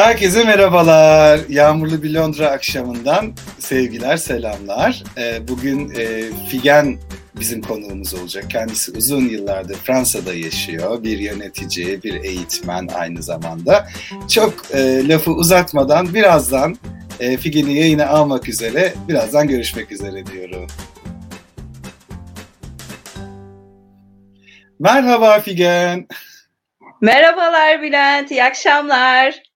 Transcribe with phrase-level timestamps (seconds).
[0.00, 1.40] Herkese merhabalar.
[1.48, 5.02] Yağmurlu bir Londra akşamından sevgiler, selamlar.
[5.18, 6.98] Ee, bugün e, Figen
[7.40, 8.50] bizim konuğumuz olacak.
[8.50, 11.02] Kendisi uzun yıllardır Fransa'da yaşıyor.
[11.02, 13.88] Bir yönetici, bir eğitmen aynı zamanda.
[14.28, 16.76] Çok e, lafı uzatmadan birazdan
[17.20, 20.66] e, Figen'i yayına almak üzere, birazdan görüşmek üzere diyorum.
[24.78, 26.06] Merhaba Figen.
[27.00, 29.49] Merhabalar Bülent, iyi akşamlar.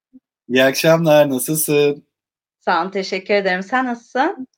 [0.49, 2.07] İyi akşamlar, nasılsın?
[2.61, 3.63] Sağ olun, teşekkür ederim.
[3.63, 4.49] Sen nasılsın?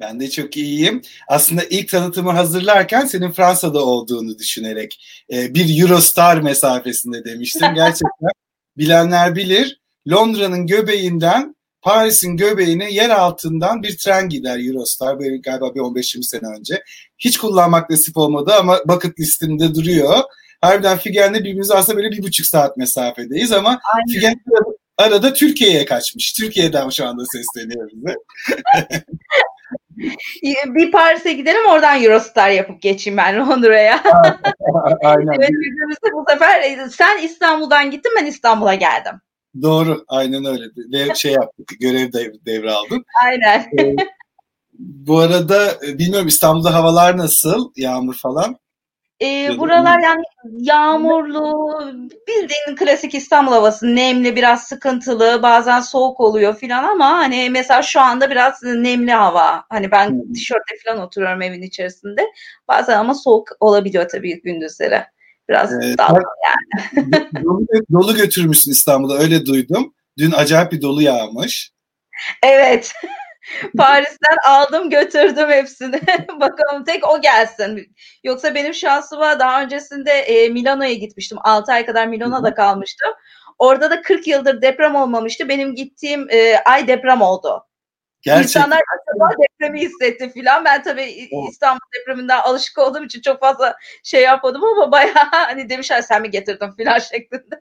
[0.00, 1.02] Ben de çok iyiyim.
[1.28, 7.68] Aslında ilk tanıtımı hazırlarken senin Fransa'da olduğunu düşünerek e, bir Eurostar mesafesinde demiştim.
[7.74, 8.30] Gerçekten
[8.76, 9.80] bilenler bilir.
[10.10, 16.58] Londra'nın göbeğinden Paris'in göbeğine yer altından bir tren gider Eurostar böyle galiba bir 15-20 sene
[16.58, 16.82] önce.
[17.18, 20.18] Hiç kullanmak nasip olmadı ama bucket listimde duruyor.
[20.60, 23.80] Harbiden Figen'le birbirimize aslında böyle bir buçuk saat mesafedeyiz ama.
[24.12, 24.40] Figen
[25.00, 26.32] arada Türkiye'ye kaçmış.
[26.32, 28.14] Türkiye'den şu anda sesleniyor bize.
[30.74, 34.02] bir Paris'e gidelim oradan Eurostar yapıp geçeyim ben Londra'ya.
[35.04, 35.32] Aynen.
[35.38, 35.50] evet,
[36.12, 39.14] bu sefer e, sen İstanbul'dan gittin ben İstanbul'a geldim.
[39.62, 40.64] Doğru aynen öyle.
[40.92, 43.04] Ve şey yaptık görev dev, devraldım.
[43.24, 43.60] Aynen.
[43.78, 43.96] Ee,
[44.78, 47.72] bu arada e, bilmiyorum İstanbul'da havalar nasıl?
[47.76, 48.56] Yağmur falan?
[49.22, 51.80] E, buralar yani yağmurlu,
[52.28, 58.00] bildiğin klasik İstanbul havası, nemli, biraz sıkıntılı, bazen soğuk oluyor filan ama hani mesela şu
[58.00, 59.64] anda biraz nemli hava.
[59.68, 60.32] Hani ben hmm.
[60.32, 62.26] tişörtle falan oturuyorum evin içerisinde.
[62.68, 65.04] Bazen ama soğuk olabiliyor tabii gündüzleri.
[65.48, 67.44] Biraz ee, dalgalı yani.
[67.44, 69.94] dolu, dolu götürmüşsün İstanbul'a öyle duydum.
[70.18, 71.72] Dün acayip bir dolu yağmış.
[72.42, 72.92] Evet.
[73.76, 76.00] Paris'ten aldım götürdüm hepsini.
[76.40, 77.94] Bakalım tek o gelsin.
[78.24, 81.38] Yoksa benim şansıma daha öncesinde e, Milano'ya gitmiştim.
[81.40, 83.10] 6 ay kadar Milano'da kalmıştım.
[83.58, 85.48] Orada da 40 yıldır deprem olmamıştı.
[85.48, 87.66] Benim gittiğim e, ay deprem oldu.
[88.22, 88.60] Gerçekten.
[88.60, 90.64] İnsanlar acaba depremi hissetti filan.
[90.64, 96.02] Ben tabii İstanbul depreminden alışık olduğum için çok fazla şey yapmadım ama bayağı hani demişler
[96.02, 97.58] sen mi getirdin filan şeklinde.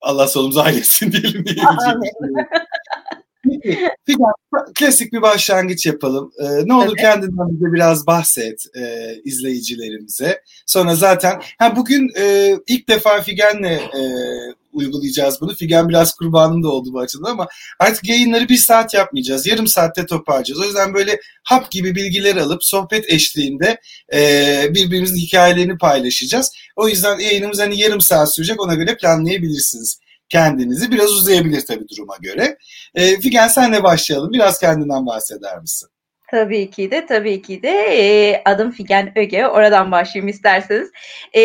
[0.00, 1.44] Allah solumuzu ailesin diyelim.
[4.06, 4.18] Peki,
[4.74, 6.32] klasik bir başlangıç yapalım.
[6.38, 7.00] Ee, ne olur evet.
[7.00, 10.42] kendinden bize biraz bahset e, izleyicilerimize.
[10.66, 14.02] Sonra zaten ha bugün e, ilk defa Figen'le e,
[14.78, 15.54] uygulayacağız bunu.
[15.54, 19.46] Figen biraz kurbanım da oldu bu açıdan ama artık yayınları bir saat yapmayacağız.
[19.46, 20.60] Yarım saatte toparlayacağız.
[20.60, 23.80] O yüzden böyle hap gibi bilgiler alıp sohbet eşliğinde
[24.12, 24.20] e,
[24.74, 26.52] birbirimizin hikayelerini paylaşacağız.
[26.76, 30.90] O yüzden yayınımız hani yarım saat sürecek ona göre planlayabilirsiniz kendinizi.
[30.90, 32.58] Biraz uzayabilir tabii duruma göre.
[32.94, 34.32] E, Figen senle başlayalım.
[34.32, 35.88] Biraz kendinden bahseder misin?
[36.30, 37.68] Tabii ki de, tabii ki de.
[37.70, 39.46] E, adım Figen Öge.
[39.46, 40.90] Oradan başlayayım isterseniz.
[41.32, 41.40] E,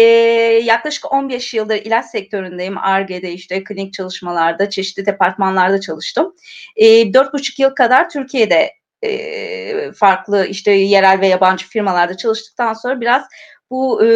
[0.63, 2.77] yaklaşık 15 yıldır ilaç sektöründeyim.
[2.77, 6.33] ARGE'de işte klinik çalışmalarda, çeşitli departmanlarda çalıştım.
[6.75, 8.72] E, 4,5 yıl kadar Türkiye'de
[9.03, 13.23] e, farklı işte yerel ve yabancı firmalarda çalıştıktan sonra biraz
[13.69, 14.07] bu e,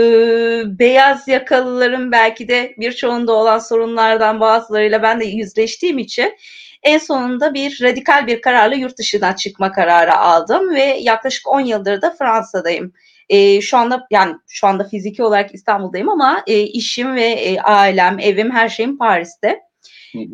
[0.79, 6.37] beyaz yakalıların belki de birçoğunda olan sorunlardan bazılarıyla ben de yüzleştiğim için
[6.83, 12.01] en sonunda bir radikal bir kararla yurt dışına çıkma kararı aldım ve yaklaşık 10 yıldır
[12.01, 12.93] da Fransa'dayım.
[13.29, 18.19] E, şu anda yani şu anda fiziki olarak İstanbul'dayım ama e, işim ve e, ailem,
[18.19, 19.59] evim, her şeyim Paris'te.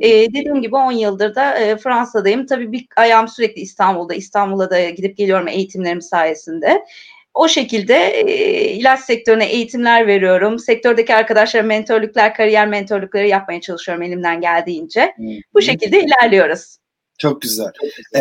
[0.01, 2.45] E, dediğim gibi 10 yıldır da e, Fransa'dayım.
[2.45, 4.13] Tabii bir ayağım sürekli İstanbul'da.
[4.13, 6.85] İstanbul'a da gidip geliyorum eğitimlerim sayesinde.
[7.33, 10.59] O şekilde e, ilaç sektörüne eğitimler veriyorum.
[10.59, 15.13] Sektördeki arkadaşlara mentorluklar, kariyer mentorlukları yapmaya çalışıyorum elimden geldiğince.
[15.15, 15.27] Hmm.
[15.53, 16.77] Bu şekilde ilerliyoruz.
[17.17, 17.71] Çok güzel.
[18.15, 18.19] Ee,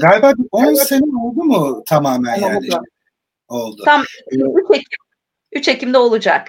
[0.00, 0.78] galiba 10 evet.
[0.78, 2.56] sene oldu mu tamamen yani?
[2.56, 2.82] Oldu.
[3.48, 3.82] oldu.
[3.84, 4.38] Tam 3
[4.70, 4.84] Ekim.
[5.52, 6.48] 3 Ekim'de olacak.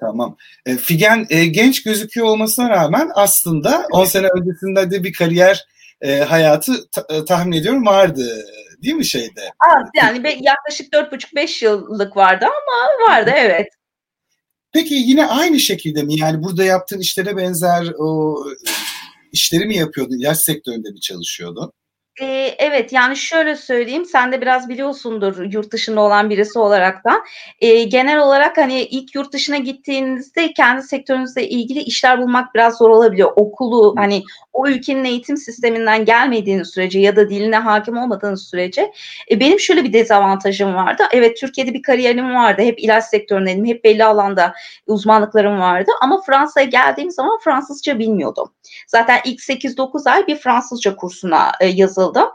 [0.00, 0.36] Tamam.
[0.66, 5.66] E, Figen e, genç gözüküyor olmasına rağmen aslında 10 sene öncesinde de bir kariyer
[6.00, 8.44] e, hayatı ta, e, tahmin ediyorum vardı
[8.82, 9.40] değil mi şeyde?
[9.70, 13.66] Az yani yaklaşık 4,5-5 yıllık vardı ama vardı evet.
[14.72, 16.18] Peki yine aynı şekilde mi?
[16.18, 18.36] Yani burada yaptığın işlere benzer o
[19.32, 20.18] işleri mi yapıyordun?
[20.18, 21.72] İlaç sektöründe mi çalışıyordun?
[22.20, 27.24] Ee, evet yani şöyle söyleyeyim sen de biraz biliyorsundur yurt dışında olan birisi olarak da
[27.60, 32.90] ee, genel olarak hani ilk yurt dışına gittiğinizde kendi sektörünüzle ilgili işler bulmak biraz zor
[32.90, 34.22] olabiliyor okulu hani
[34.52, 38.92] o ülkenin eğitim sisteminden gelmediğiniz sürece ya da diline hakim olmadığınız sürece
[39.30, 41.02] e, benim şöyle bir dezavantajım vardı.
[41.12, 42.62] Evet Türkiye'de bir kariyerim vardı.
[42.62, 43.66] Hep ilaç sektöründeydim.
[43.66, 44.54] Hep belli alanda
[44.86, 45.90] uzmanlıklarım vardı.
[46.00, 48.52] Ama Fransa'ya geldiğim zaman Fransızca bilmiyordum.
[48.86, 52.28] Zaten ilk 8-9 ay bir Fransızca kursuna e, yazıldım.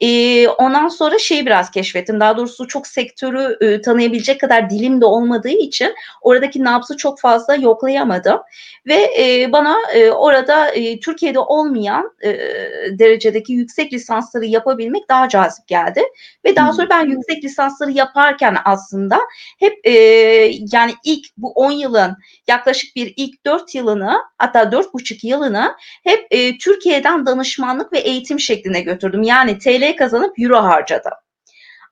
[0.00, 2.20] E, ondan sonra şeyi biraz keşfettim.
[2.20, 7.54] Daha doğrusu çok sektörü e, tanıyabilecek kadar dilim de olmadığı için oradaki nabzı çok fazla
[7.54, 8.40] yoklayamadım.
[8.86, 12.30] Ve e, bana e, orada e, Türkiye'de olmayan e,
[12.98, 16.02] derecedeki yüksek lisansları yapabilmek daha cazip geldi.
[16.44, 19.20] Ve daha sonra ben yüksek lisansları yaparken aslında
[19.58, 19.90] hep e,
[20.72, 22.16] yani ilk bu 10 yılın
[22.48, 25.74] yaklaşık bir ilk 4 yılını hatta 4,5 yılını
[26.04, 29.22] hep e, Türkiye'den danışmanlık ve eğitim şeklinde götürdüm.
[29.22, 31.12] Yani TL kazanıp euro harcadım.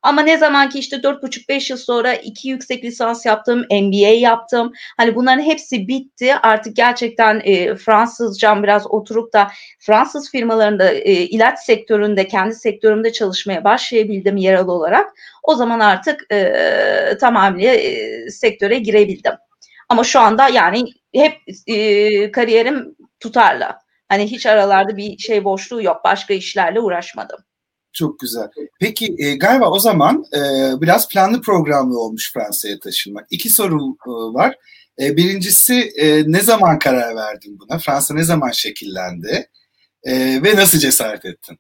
[0.03, 4.73] Ama ne zaman ki işte 4,5-5 yıl sonra iki yüksek lisans yaptım, MBA yaptım.
[4.97, 6.35] Hani bunların hepsi bitti.
[6.43, 13.65] Artık gerçekten e, Fransızcam biraz oturup da Fransız firmalarında e, ilaç sektöründe, kendi sektörümde çalışmaya
[13.65, 15.13] başlayabildim yerel olarak.
[15.43, 19.33] O zaman artık e, tamamıyla e, sektöre girebildim.
[19.89, 20.85] Ama şu anda yani
[21.15, 21.33] hep
[21.67, 23.67] e, kariyerim tutarlı.
[24.09, 26.01] Hani hiç aralarda bir şey boşluğu yok.
[26.05, 27.39] Başka işlerle uğraşmadım.
[27.93, 28.49] Çok güzel.
[28.81, 30.41] Peki e, galiba o zaman e,
[30.81, 33.27] biraz planlı programlı olmuş Fransa'ya taşınmak.
[33.31, 34.57] İki sorum e, var.
[35.01, 37.79] E, birincisi e, ne zaman karar verdin buna?
[37.79, 39.49] Fransa ne zaman şekillendi?
[40.05, 41.59] E, ve nasıl cesaret ettin?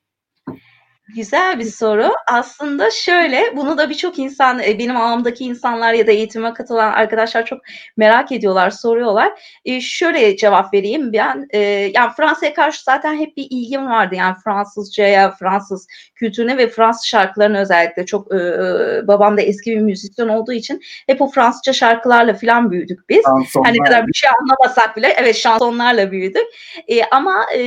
[1.16, 2.12] Güzel bir soru.
[2.26, 7.46] Aslında şöyle, bunu da birçok insan, e, benim ağımdaki insanlar ya da eğitime katılan arkadaşlar
[7.46, 7.60] çok
[7.96, 9.32] merak ediyorlar, soruyorlar.
[9.64, 11.12] E, şöyle cevap vereyim.
[11.12, 11.58] Ben, e,
[11.94, 14.14] yani Fransa'ya karşı zaten hep bir ilgim vardı.
[14.14, 19.80] Yani Fransızcaya, Fransız kültürüne ve Fransız şarkılarına özellikle çok, e, e babam da eski bir
[19.80, 23.22] müzisyen olduğu için hep o Fransızca şarkılarla falan büyüdük biz.
[23.24, 23.66] Şansonlar.
[23.66, 26.46] Hani kadar bir şey anlamasak bile, evet şansonlarla büyüdük.
[26.88, 27.60] E, ama e,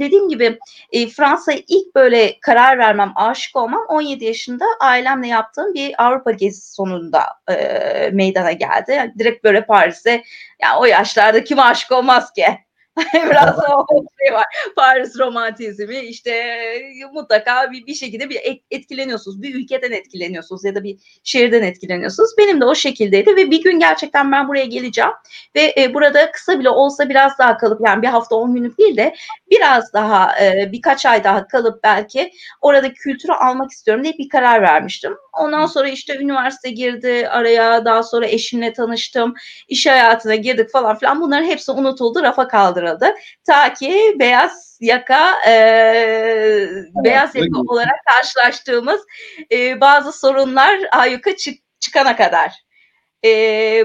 [0.00, 0.58] dediğim gibi
[0.92, 6.74] e, Fransa'ya ilk böyle karar vermem, aşık olmam 17 yaşında ailemle yaptığım bir Avrupa gezisi
[6.74, 8.92] sonunda e, meydana geldi.
[8.92, 10.22] Yani direkt böyle Paris'e,
[10.62, 12.46] yani o yaşlarda kim aşık olmaz ki?
[13.14, 13.86] Biraz o
[14.18, 14.44] şey var.
[14.76, 16.54] Paris romantizmi işte
[17.12, 19.42] mutlaka bir, bir şekilde bir etkileniyorsunuz.
[19.42, 22.30] Bir ülkeden etkileniyorsunuz ya da bir şehirden etkileniyorsunuz.
[22.38, 25.10] Benim de o şekildeydi ve bir gün gerçekten ben buraya geleceğim
[25.56, 28.96] ve e, burada kısa bile olsa biraz daha kalıp yani bir hafta on günlük değil
[28.96, 29.14] de
[29.50, 34.62] biraz daha e, birkaç ay daha kalıp belki oradaki kültürü almak istiyorum diye bir karar
[34.62, 35.16] vermiştim.
[35.32, 39.34] Ondan sonra işte üniversite girdi araya daha sonra eşimle tanıştım.
[39.68, 43.14] iş hayatına girdik falan filan bunların hepsi unutuldu rafa kaldırıldı.
[43.46, 45.52] Ta ki beyaz yaka e,
[47.04, 49.00] beyaz yaka olarak karşılaştığımız
[49.52, 52.52] e, bazı sorunlar ayyuka çık, çıkana kadar.
[53.24, 53.30] E,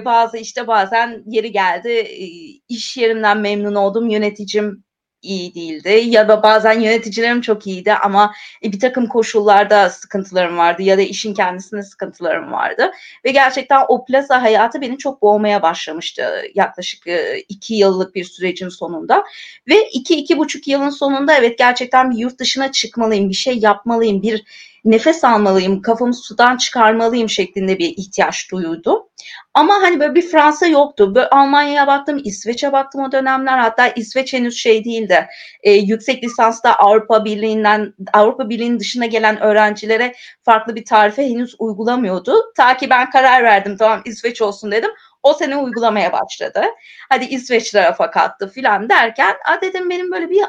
[0.06, 2.26] bazı işte bazen yeri geldi e,
[2.70, 4.84] iş yerimden memnun oldum yöneticim
[5.26, 6.04] iyi değildi.
[6.06, 8.34] Ya da bazen yöneticilerim çok iyiydi ama
[8.64, 12.92] e, bir takım koşullarda sıkıntılarım vardı ya da işin kendisinde sıkıntılarım vardı.
[13.26, 18.70] Ve gerçekten o plaza hayatı beni çok boğmaya başlamıştı yaklaşık e, iki yıllık bir sürecin
[18.70, 19.24] sonunda.
[19.68, 24.22] Ve iki iki buçuk yılın sonunda evet gerçekten bir yurt dışına çıkmalıyım bir şey yapmalıyım
[24.22, 24.44] bir
[24.86, 29.10] nefes almalıyım, kafamı sudan çıkarmalıyım şeklinde bir ihtiyaç duyuldu.
[29.54, 31.16] Ama hani böyle bir Fransa yoktu.
[31.16, 33.58] Böyle Almanya'ya baktım, İsveç'e baktım o dönemler.
[33.58, 35.28] Hatta İsveç henüz şey değildi.
[35.64, 42.54] E, yüksek lisansta Avrupa Birliği'nden, Avrupa Birliği'nin dışına gelen öğrencilere farklı bir tarife henüz uygulamıyordu.
[42.58, 44.92] Ta ki ben karar verdim tamam İsveç olsun dedim.
[45.24, 46.64] O sene uygulamaya başladı.
[47.10, 50.42] Hadi İsveç tarafa kattı filan derken a dedim benim böyle bir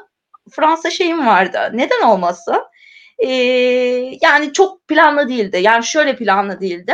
[0.50, 1.70] Fransa şeyim vardı.
[1.72, 2.62] Neden olmasın?
[3.18, 3.28] E,
[4.22, 5.58] yani çok planlı değildi.
[5.62, 6.92] Yani şöyle planlı değildi.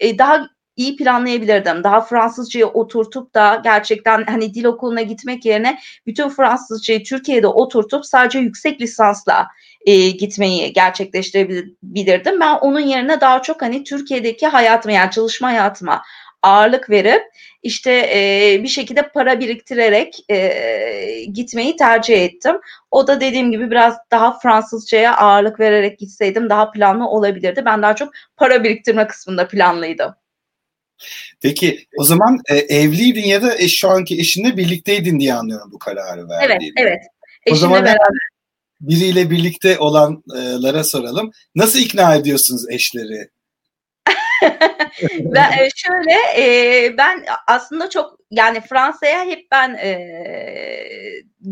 [0.00, 1.84] E, daha iyi planlayabilirdim.
[1.84, 8.38] Daha Fransızcayı oturtup da gerçekten hani dil okuluna gitmek yerine bütün Fransızcayı Türkiye'de oturtup sadece
[8.38, 9.48] yüksek lisansla
[9.86, 12.40] e, gitmeyi gerçekleştirebilirdim.
[12.40, 16.02] Ben onun yerine daha çok hani Türkiye'deki hayatıma yani çalışma hayatıma
[16.42, 17.22] ağırlık verip
[17.62, 22.56] işte e, bir şekilde para biriktirerek e, gitmeyi tercih ettim.
[22.90, 27.62] O da dediğim gibi biraz daha Fransızcaya ağırlık vererek gitseydim daha planlı olabilirdi.
[27.64, 30.14] Ben daha çok para biriktirme kısmında planlıydım.
[31.42, 35.78] Peki o zaman e, evliydin ya da eş, şu anki eşinle birlikteydin diye anlıyorum bu
[35.78, 36.72] kararı verdiğini.
[36.76, 37.02] Evet, evet.
[37.46, 38.18] Eşimle o zaman beraber.
[38.80, 41.30] biriyle birlikte olanlara soralım.
[41.54, 43.28] Nasıl ikna ediyorsunuz eşleri
[45.20, 49.98] ben e, şöyle e, ben aslında çok yani Fransa'ya hep ben e,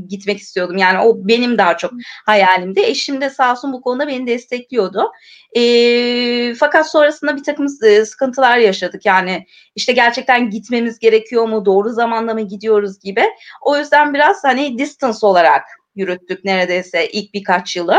[0.08, 0.76] gitmek istiyordum.
[0.76, 1.92] Yani o benim daha çok
[2.26, 2.80] hayalimdi.
[2.80, 5.10] Eşim de sağ olsun bu konuda beni destekliyordu.
[5.56, 5.62] E,
[6.54, 9.06] fakat sonrasında bir takım e, sıkıntılar yaşadık.
[9.06, 11.64] Yani işte gerçekten gitmemiz gerekiyor mu?
[11.64, 13.24] Doğru zamanda mı gidiyoruz gibi.
[13.62, 15.62] O yüzden biraz hani distance olarak
[15.96, 17.98] yürüttük neredeyse ilk birkaç yılı.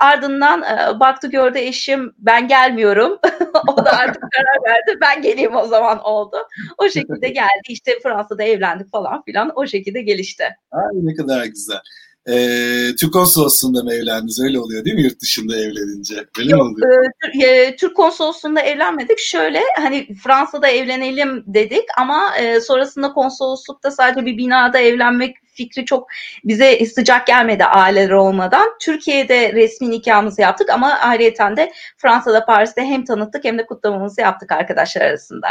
[0.00, 3.18] Ardından e, baktı gördü eşim ben gelmiyorum.
[3.68, 6.36] o da artık karar verdi ben geleyim o zaman oldu.
[6.78, 10.44] O şekilde geldi işte Fransa'da evlendik falan filan o şekilde gelişti.
[10.70, 11.80] Ay ne kadar güzel.
[12.28, 14.40] Ee, Türk konsolosluğunda mı evlendiniz?
[14.40, 16.14] Öyle oluyor değil mi yurt dışında evlenince?
[16.38, 17.04] Öyle Yok, mi oluyor?
[17.44, 19.18] E, Türk konsolosluğunda evlenmedik.
[19.18, 26.08] Şöyle hani Fransa'da evlenelim dedik ama e, sonrasında konsoloslukta sadece bir binada evlenmek fikri çok
[26.44, 28.68] bize sıcak gelmedi aileler olmadan.
[28.80, 34.52] Türkiye'de resmi nikahımızı yaptık ama ayrıyeten de Fransa'da Paris'te hem tanıttık hem de kutlamamızı yaptık
[34.52, 35.48] arkadaşlar arasında.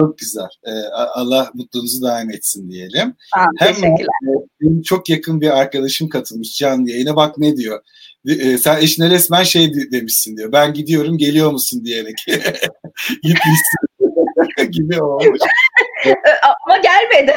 [0.00, 0.48] Çok güzel.
[0.64, 0.70] Ee,
[1.14, 3.16] Allah mutluluğunuzu daim etsin diyelim.
[3.34, 4.42] Tamam, teşekkürler.
[4.60, 7.16] Benim çok yakın bir arkadaşım katılmış canlı yayına.
[7.16, 7.80] Bak ne diyor.
[8.26, 10.52] E, sen eşine resmen şey demişsin diyor.
[10.52, 12.16] Ben gidiyorum geliyor musun diyerek.
[13.22, 13.82] Gitmişsin
[14.70, 15.40] gibi olmuş.
[16.66, 17.34] Ama gelmedi.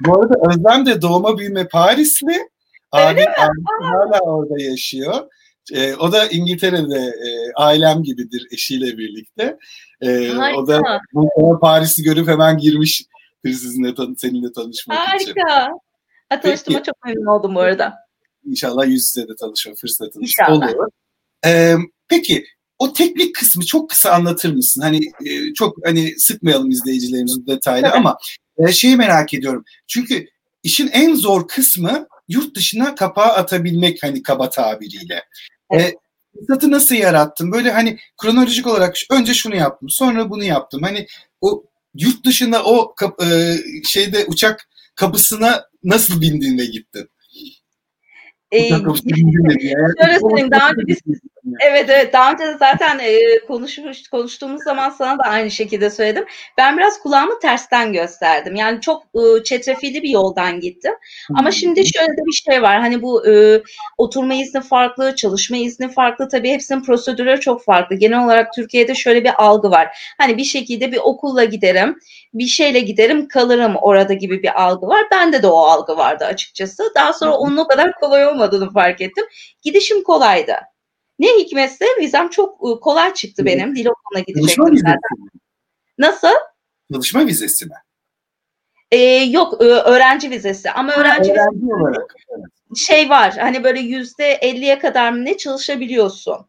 [0.00, 2.48] Bu arada Özlem de doğma büyüme Parisli.
[2.92, 5.28] Abi, abi hala orada yaşıyor.
[5.72, 9.58] E, o da İngiltere'de e, ailem gibidir eşiyle birlikte.
[10.00, 10.80] E, o da
[11.12, 13.04] bu Paris'i görüp hemen girmiş
[13.44, 15.22] sizinle tan seninle tanışmak Harika.
[15.22, 15.34] için.
[15.48, 16.42] Harika.
[16.42, 17.94] Tanıştığıma çok memnun oldum bu arada.
[18.44, 19.72] İnşallah yüz yüze de tanışma
[20.20, 20.74] İnşallah.
[20.74, 20.88] olur.
[21.46, 21.74] Ee,
[22.08, 22.44] peki
[22.78, 24.80] o teknik kısmı çok kısa anlatır mısın?
[24.80, 28.18] Hani e, çok hani sıkmayalım izleyicilerimizi detaylı ama
[28.58, 29.64] e, şeyi merak ediyorum.
[29.86, 30.26] Çünkü
[30.62, 35.24] işin en zor kısmı yurt dışına kapağı atabilmek hani kaba tabiriyle.
[35.70, 35.94] Evet.
[35.94, 37.52] E, fırsatı nasıl yarattın?
[37.52, 40.82] Böyle hani kronolojik olarak önce şunu yaptım, sonra bunu yaptım.
[40.82, 41.06] Hani
[41.40, 47.08] o yurt dışında o kap, e, şeyde uçak kapısına nasıl bindin ve gittin?
[48.52, 48.68] Ee,
[50.02, 50.98] şöyle söyleyeyim daha önce biz
[51.60, 56.24] Evet evet daha önce de zaten e, konuşmuş, konuştuğumuz zaman sana da aynı şekilde söyledim.
[56.58, 58.54] Ben biraz kulağımı tersten gösterdim.
[58.54, 60.92] Yani çok e, çetrefilli bir yoldan gittim.
[61.34, 62.80] Ama şimdi şöyle de bir şey var.
[62.80, 63.62] Hani bu e,
[63.98, 66.28] oturma izni farklı, çalışma izni farklı.
[66.28, 67.96] Tabii hepsinin prosedürleri çok farklı.
[67.96, 70.14] Genel olarak Türkiye'de şöyle bir algı var.
[70.18, 71.98] Hani bir şekilde bir okulla giderim,
[72.34, 75.02] bir şeyle giderim, kalırım orada gibi bir algı var.
[75.10, 76.92] Bende de o algı vardı açıkçası.
[76.94, 79.24] Daha sonra onun o kadar kolay olmadığını fark ettim.
[79.62, 80.54] Gidişim kolaydı.
[81.18, 83.76] Ne hikmetse vizem çok ıı, kolay çıktı benim.
[83.76, 85.40] Dil okuluna gidecektim zaten.
[85.98, 86.28] Nasıl?
[86.92, 87.74] Çalışma vizesi mi?
[88.90, 92.14] Ee, yok öğrenci vizesi ama öğrenci, ha, öğrenci vizesi olarak.
[92.76, 96.46] şey var hani böyle yüzde elliye kadar mı ne çalışabiliyorsun.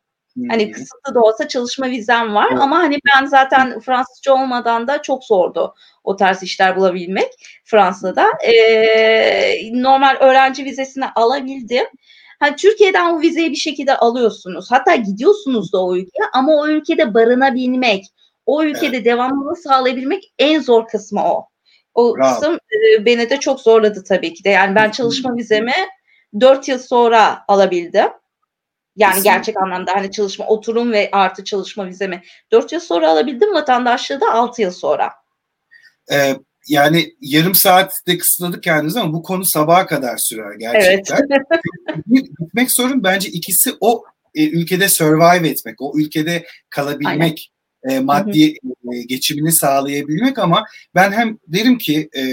[0.49, 2.61] Hani kısıtlı da olsa çalışma vizem var evet.
[2.61, 8.25] ama hani ben zaten Fransızca olmadan da çok zordu o tarz işler bulabilmek Fransa'da.
[8.47, 11.85] Ee, normal öğrenci vizesini alabildim.
[12.39, 14.71] Hani Türkiye'den o vizeyi bir şekilde alıyorsunuz.
[14.71, 18.05] Hatta gidiyorsunuz da o ülkeye ama o ülkede barınabilmek,
[18.45, 19.05] o ülkede evet.
[19.05, 21.47] devamlılığı sağlayabilmek en zor kısmı o.
[21.93, 22.35] O Bravo.
[22.35, 24.49] kısım e, beni de çok zorladı tabii ki de.
[24.49, 25.73] Yani ben çalışma vizemi
[26.39, 28.09] 4 yıl sonra alabildim.
[28.95, 29.37] Yani Kesinlikle.
[29.37, 33.53] gerçek anlamda hani çalışma oturum ve artı çalışma vizemi 4 yıl sonra alabildim.
[33.53, 35.13] Vatandaşlığı da 6 yıl sonra.
[36.11, 36.35] Ee,
[36.67, 41.27] yani yarım saatte kısıtladık kendimizi ama bu konu sabaha kadar sürer gerçekten.
[41.29, 42.05] Evet.
[42.39, 44.03] Bitmek sorun bence ikisi o
[44.35, 47.51] e, ülkede survive etmek, o ülkede kalabilmek,
[47.89, 48.51] e, maddi
[48.93, 52.23] e, geçimini sağlayabilmek ama ben hem derim ki e,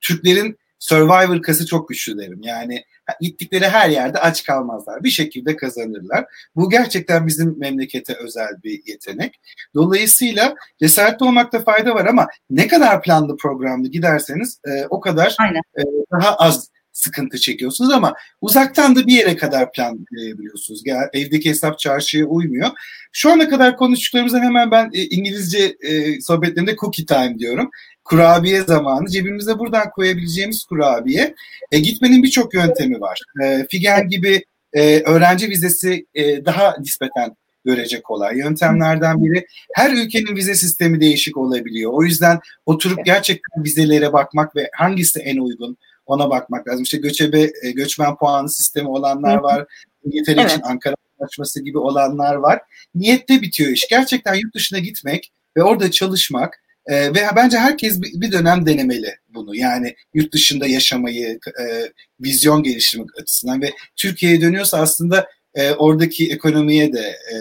[0.00, 2.40] Türklerin survivor kası çok güçlü derim.
[2.42, 2.84] Yani
[3.20, 5.04] gittikleri her yerde aç kalmazlar.
[5.04, 6.24] Bir şekilde kazanırlar.
[6.56, 9.40] Bu gerçekten bizim memlekete özel bir yetenek.
[9.74, 15.36] Dolayısıyla cesaretli olmakta fayda var ama ne kadar planlı programlı giderseniz e, o kadar
[15.78, 15.82] e,
[16.12, 20.82] daha az sıkıntı çekiyorsunuz ama uzaktan da bir yere kadar planlayabiliyorsunuz.
[20.84, 22.70] Yani evdeki hesap çarşıya uymuyor.
[23.12, 27.70] Şu ana kadar konuştuklarımızdan hemen ben e, İngilizce e, sohbetlerimde cookie time diyorum
[28.08, 29.08] kurabiye zamanı.
[29.08, 31.34] Cebimize buradan koyabileceğimiz kurabiye.
[31.72, 33.20] E, gitmenin birçok yöntemi var.
[33.44, 38.38] E, Figen gibi e, öğrenci vizesi e, daha nispeten görecek kolay.
[38.38, 41.92] Yöntemlerden biri her ülkenin vize sistemi değişik olabiliyor.
[41.94, 46.82] O yüzden oturup gerçekten vizelere bakmak ve hangisi en uygun ona bakmak lazım.
[46.82, 49.66] İşte göçebe, e, göçmen puanı sistemi olanlar var.
[50.04, 50.50] İngiltere evet.
[50.50, 52.60] için Ankara Anlaşması gibi olanlar var.
[52.94, 53.88] Niyette bitiyor iş.
[53.90, 59.56] Gerçekten yurt dışına gitmek ve orada çalışmak e, ve bence herkes bir dönem denemeli bunu.
[59.56, 61.64] Yani yurt dışında yaşamayı, e,
[62.20, 67.36] vizyon geliştirmek açısından ve Türkiye'ye dönüyorsa aslında e, oradaki ekonomiye de e,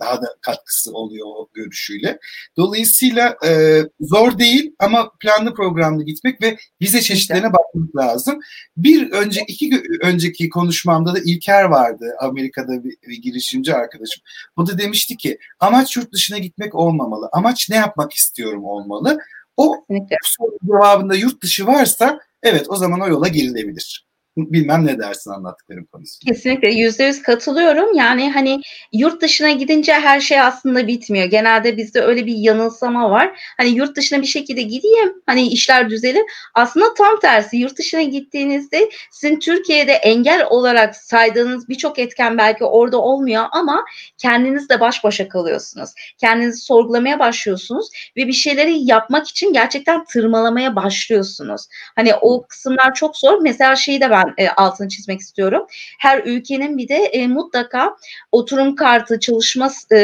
[0.00, 2.18] daha da katkısı oluyor o görüşüyle.
[2.56, 8.40] Dolayısıyla e, zor değil ama planlı programlı gitmek ve vize çeşitlerine bakmak lazım.
[8.76, 14.22] Bir önce iki önceki konuşmamda da İlker vardı Amerika'da bir, bir girişimci arkadaşım.
[14.56, 17.28] O da demişti ki amaç yurt dışına gitmek olmamalı.
[17.32, 19.18] Amaç ne yapmak istiyorum olmalı.
[19.56, 19.84] O
[20.22, 24.07] soru cevabında yurt dışı varsa evet o zaman o yola girilebilir.
[24.38, 26.32] Bilmem ne dersin anlattıklarım konusunda.
[26.32, 27.94] Kesinlikle yüzde yüz katılıyorum.
[27.94, 28.60] Yani hani
[28.92, 31.26] yurt dışına gidince her şey aslında bitmiyor.
[31.26, 33.40] Genelde bizde öyle bir yanılsama var.
[33.56, 36.22] Hani yurt dışına bir şekilde gideyim hani işler düzelir.
[36.54, 42.98] Aslında tam tersi yurt dışına gittiğinizde sizin Türkiye'de engel olarak saydığınız birçok etken belki orada
[42.98, 43.84] olmuyor ama
[44.18, 45.90] kendinizle baş başa kalıyorsunuz.
[46.18, 51.66] Kendinizi sorgulamaya başlıyorsunuz ve bir şeyleri yapmak için gerçekten tırmalamaya başlıyorsunuz.
[51.96, 53.38] Hani o kısımlar çok zor.
[53.42, 55.66] Mesela şeyi de ben e, altını çizmek istiyorum.
[55.98, 57.96] Her ülkenin bir de e, mutlaka
[58.32, 59.96] oturum kartı, çalışma e,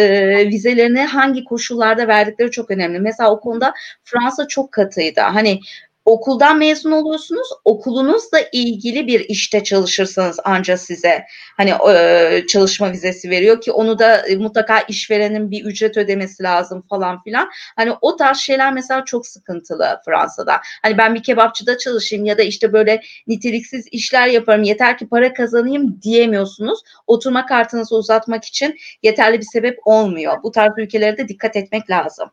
[0.48, 3.00] vizelerini hangi koşullarda verdikleri çok önemli.
[3.00, 5.20] Mesela o konuda Fransa çok katıydı.
[5.20, 5.60] Hani
[6.04, 7.48] okuldan mezun oluyorsunuz.
[7.64, 11.24] Okulunuzla ilgili bir işte çalışırsanız ancak size
[11.56, 16.82] hani e, çalışma vizesi veriyor ki onu da e, mutlaka işverenin bir ücret ödemesi lazım
[16.88, 17.48] falan filan.
[17.76, 20.60] Hani o tarz şeyler mesela çok sıkıntılı Fransa'da.
[20.82, 25.32] Hani ben bir kebapçıda çalışayım ya da işte böyle niteliksiz işler yaparım yeter ki para
[25.32, 26.80] kazanayım diyemiyorsunuz.
[27.06, 30.42] Oturma kartınızı uzatmak için yeterli bir sebep olmuyor.
[30.42, 32.30] Bu tarz ülkelerde dikkat etmek lazım.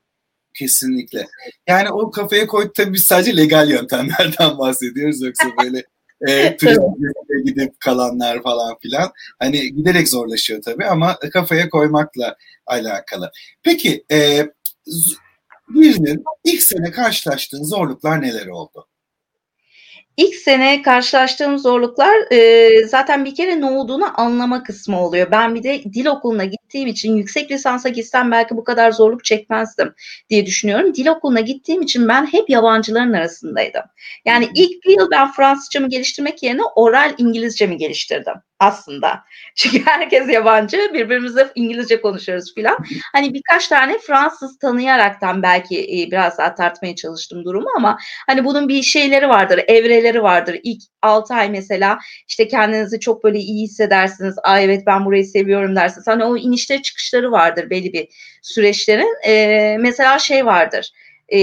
[0.54, 1.28] Kesinlikle.
[1.68, 5.84] Yani o kafaya koydu tabii biz sadece legal yöntemlerden bahsediyoruz yoksa böyle
[6.28, 6.86] e, turizme
[7.46, 13.32] gidip kalanlar falan filan hani giderek zorlaşıyor tabii ama kafaya koymakla alakalı.
[13.64, 14.48] Peki e,
[15.70, 18.88] birinin ilk sene karşılaştığın zorluklar neler oldu?
[20.18, 25.32] İlk sene karşılaştığım zorluklar e, zaten bir kere ne olduğunu anlama kısmı oluyor.
[25.32, 29.94] Ben bir de dil okuluna gittiğim için yüksek lisansa gitsem belki bu kadar zorluk çekmezdim
[30.30, 30.96] diye düşünüyorum.
[30.96, 33.82] Dil okuluna gittiğim için ben hep yabancıların arasındaydım.
[34.26, 39.24] Yani ilk bir yıl ben Fransızcamı geliştirmek yerine oral İngilizcemi geliştirdim aslında.
[39.56, 42.78] Çünkü herkes yabancı, birbirimizle İngilizce konuşuyoruz filan.
[43.14, 47.98] Hani birkaç tane Fransız tanıyaraktan belki e, biraz daha tartmaya çalıştım durumu ama
[48.28, 50.60] hani bunun bir şeyleri vardır, evreleri vardır.
[50.64, 54.36] İlk 6 ay mesela işte kendinizi çok böyle iyi hissedersiniz.
[54.44, 56.08] Aa evet ben burayı seviyorum dersiniz.
[56.08, 58.08] Hani o inişleri çıkışları vardır belli bir
[58.42, 59.16] süreçlerin.
[59.28, 60.92] Ee, mesela şey vardır
[61.32, 61.40] e,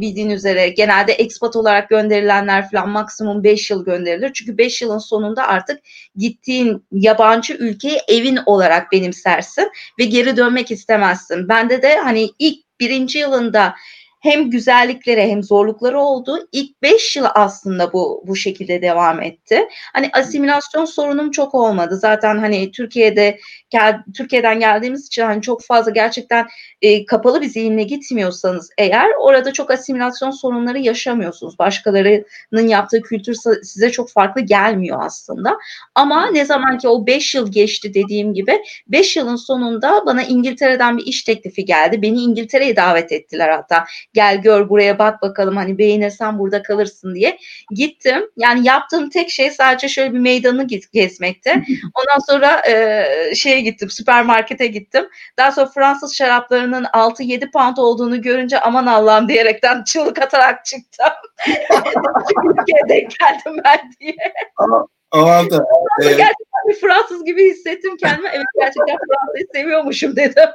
[0.00, 4.32] bildiğin üzere genelde expat olarak gönderilenler falan maksimum 5 yıl gönderilir.
[4.32, 5.80] Çünkü 5 yılın sonunda artık
[6.16, 11.48] gittiğin yabancı ülkeyi evin olarak benimsersin ve geri dönmek istemezsin.
[11.48, 13.74] Bende de hani ilk birinci yılında
[14.22, 16.48] hem güzellikleri hem zorlukları oldu.
[16.52, 19.68] İlk 5 yıl aslında bu bu şekilde devam etti.
[19.92, 21.96] Hani asimilasyon sorunum çok olmadı.
[21.96, 23.38] Zaten hani Türkiye'de
[23.70, 26.46] gel, Türkiye'den geldiğimiz için hani çok fazla gerçekten
[26.82, 31.58] e, kapalı bir zihinle gitmiyorsanız eğer orada çok asimilasyon sorunları yaşamıyorsunuz.
[31.58, 35.58] Başkalarının yaptığı kültür size çok farklı gelmiyor aslında.
[35.94, 40.98] Ama ne zaman ki o 5 yıl geçti dediğim gibi 5 yılın sonunda bana İngiltere'den
[40.98, 42.02] bir iş teklifi geldi.
[42.02, 47.38] Beni İngiltere'ye davet ettiler hatta gel gör buraya bak bakalım hani beğenirsen burada kalırsın diye.
[47.70, 48.30] Gittim.
[48.36, 51.50] Yani yaptığım tek şey sadece şöyle bir meydanı gezmekti.
[51.94, 55.08] Ondan sonra e, şeye gittim süpermarkete gittim.
[55.38, 61.06] Daha sonra Fransız şaraplarının 6-7 pound olduğunu görünce aman Allah'ım diyerekten çığlık atarak çıktım.
[61.46, 64.32] Türkiye'ye denk geldim ben diye.
[64.56, 65.64] Ama, ama da,
[66.02, 66.04] e...
[66.04, 68.28] gerçekten bir Fransız gibi hissettim kendimi.
[68.28, 70.48] Evet gerçekten Fransa'yı seviyormuşum dedim.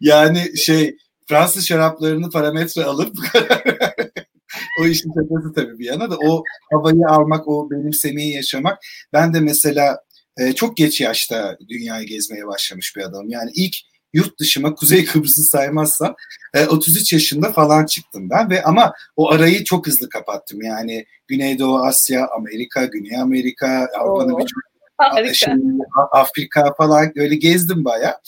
[0.00, 0.96] yani şey
[1.30, 3.16] Fransız şaraplarını parametre alıp
[4.80, 8.78] o işin şakası tabii bir yana da o havayı almak, o benimsemeyi yaşamak.
[9.12, 10.00] Ben de mesela
[10.38, 13.30] e, çok geç yaşta dünyayı gezmeye başlamış bir adamım.
[13.30, 13.76] Yani ilk
[14.12, 16.14] yurt dışıma Kuzey Kıbrıs'ı saymazsam
[16.54, 20.62] e, 33 yaşında falan çıktım ben ve ama o arayı çok hızlı kapattım.
[20.62, 24.69] Yani Güneydoğu Asya, Amerika, Güney Amerika, Avrupa'nın birçok
[25.34, 25.54] şey,
[26.12, 28.20] Afrika falan öyle gezdim baya.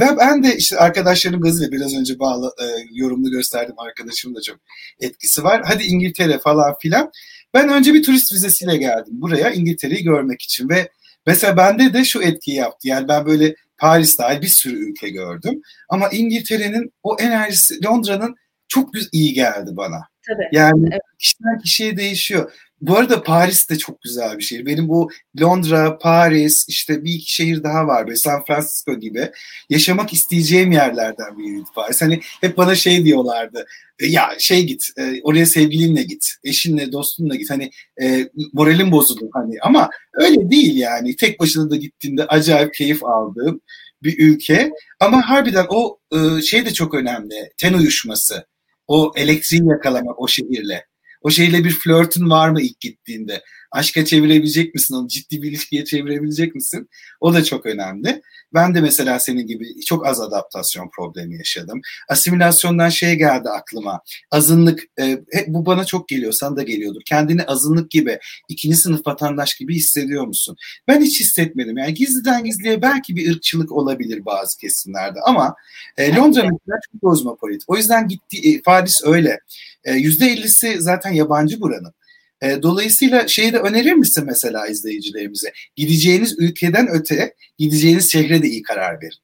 [0.00, 4.56] Ve ben de işte arkadaşlarım gazıyla biraz önce bağlı e, yorumlu gösterdim arkadaşımın da çok
[5.00, 5.62] etkisi var.
[5.64, 7.10] Hadi İngiltere falan filan.
[7.54, 10.88] Ben önce bir turist vizesiyle geldim buraya İngiltere'yi görmek için ve
[11.26, 12.88] mesela bende de şu etkiyi yaptı.
[12.88, 15.62] Yani ben böyle Paris dahil bir sürü ülke gördüm.
[15.88, 18.34] Ama İngiltere'nin o enerjisi Londra'nın
[18.68, 20.00] çok iyi geldi bana.
[20.26, 20.48] Tabii.
[20.52, 21.00] Yani evet.
[21.18, 22.52] kişiden kişiye değişiyor.
[22.80, 24.66] Bu arada Paris de çok güzel bir şehir.
[24.66, 25.10] Benim bu
[25.40, 28.06] Londra, Paris, işte bir iki şehir daha var.
[28.06, 29.30] Böyle San Francisco gibi.
[29.70, 32.02] Yaşamak isteyeceğim yerlerden biriydi Paris.
[32.02, 33.66] Hani hep bana şey diyorlardı.
[33.98, 37.50] E, ya şey git, e, oraya sevgilinle git, eşinle, dostunla git.
[37.50, 37.70] Hani
[38.02, 39.54] e, moralin bozulur hani.
[39.62, 41.16] Ama öyle değil yani.
[41.16, 43.60] Tek başına da gittiğinde acayip keyif aldığım
[44.02, 44.70] bir ülke.
[45.00, 45.98] Ama harbiden o
[46.42, 47.52] şey de çok önemli.
[47.58, 48.46] Ten uyuşması.
[48.86, 50.84] O elektriği yakalamak o şehirle.
[51.24, 53.42] O şeyle bir flörtün var mı ilk gittiğinde?
[53.74, 54.94] Aşka çevirebilecek misin?
[54.94, 56.88] Onu ciddi bir ilişkiye çevirebilecek misin?
[57.20, 58.22] O da çok önemli.
[58.54, 61.80] Ben de mesela senin gibi çok az adaptasyon problemi yaşadım.
[62.08, 64.00] Asimilasyondan şey geldi aklıma.
[64.30, 67.00] Azınlık, e, bu bana çok geliyor, sana da geliyordur.
[67.06, 70.56] Kendini azınlık gibi, ikinci sınıf vatandaş gibi hissediyor musun?
[70.88, 71.78] Ben hiç hissetmedim.
[71.78, 75.54] Yani gizliden gizliye belki bir ırkçılık olabilir bazı kesimlerde ama
[75.96, 77.62] e, Londra mesela çok kozmopolit.
[77.66, 79.40] O yüzden gitti, e, Paris öyle.
[79.86, 81.94] Yüzde 50'si zaten yabancı buranın.
[82.44, 85.52] E, dolayısıyla şeyi de önerir misin mesela izleyicilerimize?
[85.76, 89.18] Gideceğiniz ülkeden öte gideceğiniz şehre de iyi karar verin.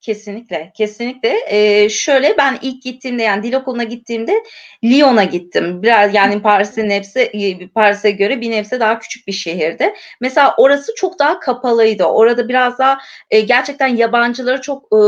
[0.00, 1.36] Kesinlikle, kesinlikle.
[1.48, 4.42] Ee, şöyle ben ilk gittiğimde yani dil okuluna gittiğimde
[4.84, 5.82] Lyon'a gittim.
[5.82, 9.94] Biraz yani Paris'in hepsi e, Paris'e göre bir nebze daha küçük bir şehirdi.
[10.20, 12.04] Mesela orası çok daha kapalıydı.
[12.04, 12.98] Orada biraz daha
[13.30, 14.98] e, gerçekten yabancıları çok e,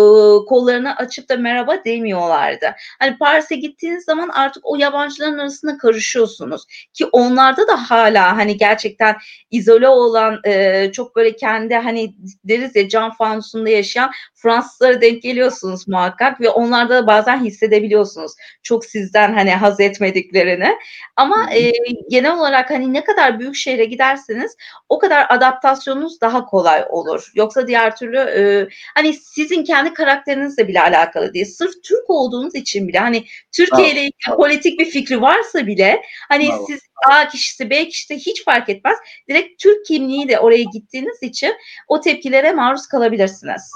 [0.49, 2.75] kollarını açıp da merhaba demiyorlardı.
[2.99, 6.65] Hani Paris'e gittiğiniz zaman artık o yabancıların arasında karışıyorsunuz.
[6.95, 9.17] Ki onlarda da hala hani gerçekten
[9.51, 14.11] izole olan e, çok böyle kendi hani deriz ya cam fanusunda yaşayan
[14.43, 18.33] Fransızlara denk geliyorsunuz muhakkak ve onlarda da bazen hissedebiliyorsunuz.
[18.63, 20.77] Çok sizden hani haz etmediklerini.
[21.17, 21.73] Ama e,
[22.11, 24.57] genel olarak hani ne kadar büyük şehre giderseniz
[24.89, 27.31] o kadar adaptasyonunuz daha kolay olur.
[27.35, 31.47] Yoksa diğer türlü e, hani sizin kendi karakterinizle bile alakalı değil.
[31.47, 33.25] Sırf Türk olduğunuz için bile hani
[33.57, 36.67] Türkiye ile ilgili politik bir fikri varsa bile hani Bravo.
[36.67, 38.99] siz A kişisi B kişisi hiç fark etmez.
[39.29, 41.55] Direkt Türk kimliğiyle oraya gittiğiniz için
[41.89, 43.71] o tepkilere maruz kalabilirsiniz.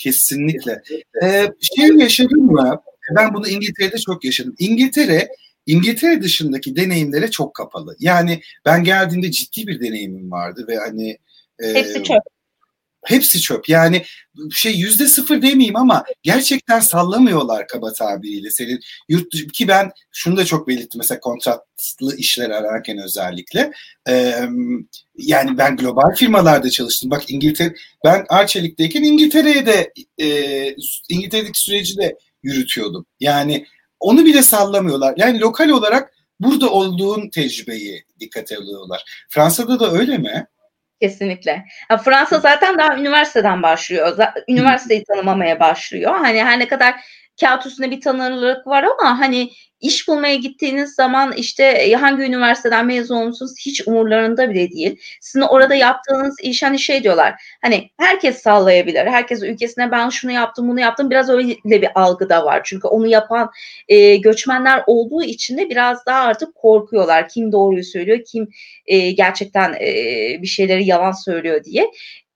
[0.00, 0.82] Kesinlikle.
[1.22, 2.82] Ee, şey yaşadın mı?
[3.16, 4.54] Ben bunu İngiltere'de çok yaşadım.
[4.58, 5.28] İngiltere
[5.66, 7.96] İngiltere dışındaki deneyimlere çok kapalı.
[7.98, 11.18] Yani ben geldiğimde ciddi bir deneyimim vardı ve hani
[11.62, 12.22] e, hepsi çöp.
[13.04, 13.68] Hepsi çöp.
[13.68, 14.04] Yani
[14.52, 20.44] şey yüzde sıfır demeyeyim ama gerçekten sallamıyorlar kaba tabiriyle senin yurt ki ben şunu da
[20.44, 23.72] çok belirttim mesela kontratlı işler ararken özellikle
[24.08, 24.34] ee,
[25.16, 30.26] yani ben global firmalarda çalıştım bak İngiltere ben Arçelik'teyken İngiltere'ye de e,
[31.08, 33.66] İngiltere'deki süreci de yürütüyordum yani
[34.00, 40.46] onu bile sallamıyorlar yani lokal olarak burada olduğun tecrübeyi dikkate alıyorlar Fransa'da da öyle mi?
[41.00, 41.64] Kesinlikle.
[42.04, 44.18] Fransa zaten daha üniversiteden başlıyor.
[44.48, 46.14] Üniversiteyi tanımamaya başlıyor.
[46.18, 46.94] Hani her ne kadar
[47.40, 49.50] kağıt üstünde bir tanırlık var ama hani
[49.80, 54.98] iş bulmaya gittiğiniz zaman işte e, hangi üniversiteden mezun olmuşsunuz hiç umurlarında bile değil.
[55.20, 59.06] Sizin orada yaptığınız iş hani şey diyorlar hani herkes sallayabilir.
[59.06, 62.60] Herkes ülkesine ben şunu yaptım bunu yaptım biraz öyle bir algı da var.
[62.64, 63.50] Çünkü onu yapan
[63.88, 67.28] e, göçmenler olduğu için de biraz daha artık korkuyorlar.
[67.28, 68.48] Kim doğruyu söylüyor kim
[68.86, 69.86] e, gerçekten e,
[70.42, 71.90] bir şeyleri yalan söylüyor diye.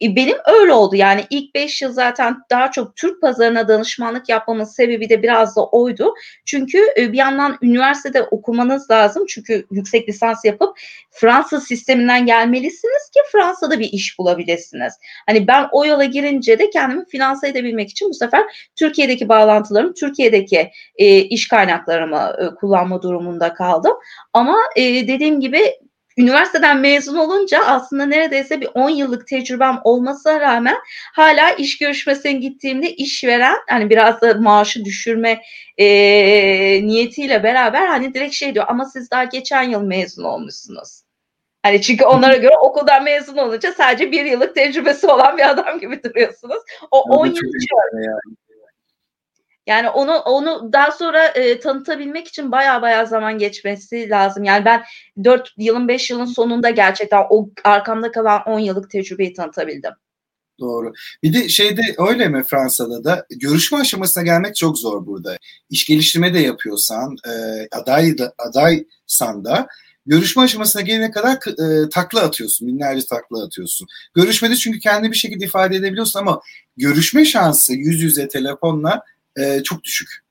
[0.05, 4.65] E, benim öyle oldu yani ilk 5 yıl zaten daha çok Türk pazarına danışmanlık yapmamın
[4.65, 6.15] sebebi de biraz da oydu.
[6.45, 10.79] Çünkü e, bir yandan üniversitede okumanız lazım çünkü yüksek lisans yapıp
[11.11, 14.95] Fransız sisteminden gelmelisiniz ki Fransa'da bir iş bulabilirsiniz.
[15.27, 18.45] Hani ben o yola girince de kendimi finanse edebilmek için bu sefer
[18.77, 23.95] Türkiye'deki bağlantılarım, Türkiye'deki e, iş kaynaklarımı e, kullanma durumunda kaldım.
[24.33, 25.61] Ama e, dediğim gibi
[26.17, 30.77] üniversiteden mezun olunca aslında neredeyse bir 10 yıllık tecrübem olmasına rağmen
[31.13, 35.43] hala iş görüşmesine gittiğimde işveren hani biraz da maaşı düşürme
[35.79, 35.87] e,
[36.87, 41.05] niyetiyle beraber hani direkt şey diyor ama siz daha geçen yıl mezun olmuşsunuz.
[41.63, 46.03] Hani çünkü onlara göre okuldan mezun olunca sadece bir yıllık tecrübesi olan bir adam gibi
[46.03, 46.63] duruyorsunuz.
[46.91, 47.35] O 10 yıl
[47.93, 48.37] yani.
[49.67, 54.45] Yani onu onu daha sonra e, tanıtabilmek için baya baya zaman geçmesi lazım.
[54.45, 54.83] Yani ben
[55.25, 59.93] 4 yılın 5 yılın sonunda gerçekten o arkamda kalan 10 yıllık tecrübeyi tanıtabildim.
[60.61, 60.93] Doğru.
[61.23, 65.37] Bir de şeyde öyle mi Fransa'da da görüşme aşamasına gelmek çok zor burada.
[65.71, 67.33] İş geliştirme de yapıyorsan, e,
[67.73, 69.67] aday da adaysan da
[70.07, 72.69] görüşme aşamasına gelene kadar e, takla atıyorsun.
[72.69, 73.89] Binlerce takla atıyorsun.
[74.15, 76.41] Görüşmede çünkü kendi bir şekilde ifade edebiliyorsun ama
[76.77, 79.03] görüşme şansı yüz yüze telefonla
[79.39, 80.25] e, çok düşük.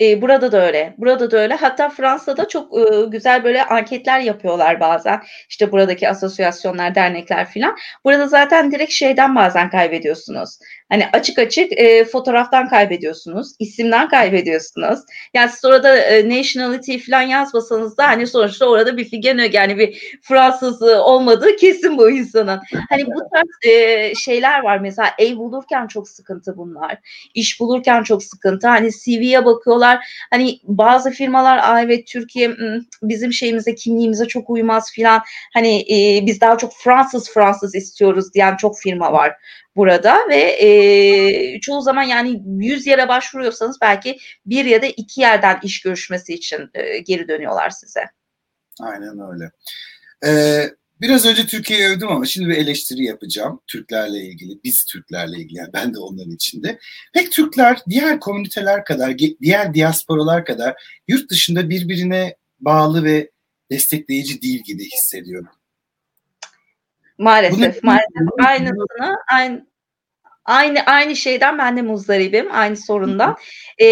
[0.00, 0.94] E, burada da öyle.
[0.98, 1.54] Burada da öyle.
[1.54, 5.22] Hatta Fransa'da çok e, güzel böyle anketler yapıyorlar bazen.
[5.48, 7.76] İşte buradaki asosyasyonlar, dernekler filan.
[8.04, 10.58] Burada zaten direkt şeyden bazen kaybediyorsunuz.
[10.90, 15.00] Hani açık açık e, fotoğraftan kaybediyorsunuz, isimden kaybediyorsunuz.
[15.34, 20.18] Yani siz orada e, nationality falan yazmasanız da hani sonuçta orada bir Figen yani bir
[20.22, 22.60] Fransız olmadığı kesin bu insanın.
[22.88, 26.98] Hani bu tarz e, şeyler var mesela ev bulurken çok sıkıntı bunlar.
[27.34, 28.68] İş bulurken çok sıkıntı.
[28.68, 29.98] Hani CV'ye bakıyorlar.
[30.30, 32.50] Hani bazı firmalar Aa, evet Türkiye
[33.02, 35.22] bizim şeyimize kimliğimize çok uymaz filan.
[35.54, 39.36] Hani e, biz daha çok Fransız Fransız istiyoruz diyen çok firma var
[39.76, 45.60] burada ve e, çoğu zaman yani 100 yere başvuruyorsanız belki bir ya da iki yerden
[45.62, 48.04] iş görüşmesi için e, geri dönüyorlar size.
[48.80, 49.50] Aynen öyle.
[50.26, 54.60] Ee, biraz önce Türkiye'yi övdüm ama şimdi bir eleştiri yapacağım Türklerle ilgili.
[54.64, 56.78] Biz Türklerle ilgili yani ben de onların içinde.
[57.14, 63.30] Pek Türkler diğer komüniteler kadar, diğer diasporalar kadar yurt dışında birbirine bağlı ve
[63.70, 65.48] destekleyici değil gibi hissediyorum.
[67.20, 68.28] Maalesef, maalesef.
[68.48, 69.66] Aynısını, aynı,
[70.44, 73.36] Aynı aynı şeyden ben de muzdaribim, aynı sorundan.
[73.78, 73.86] E,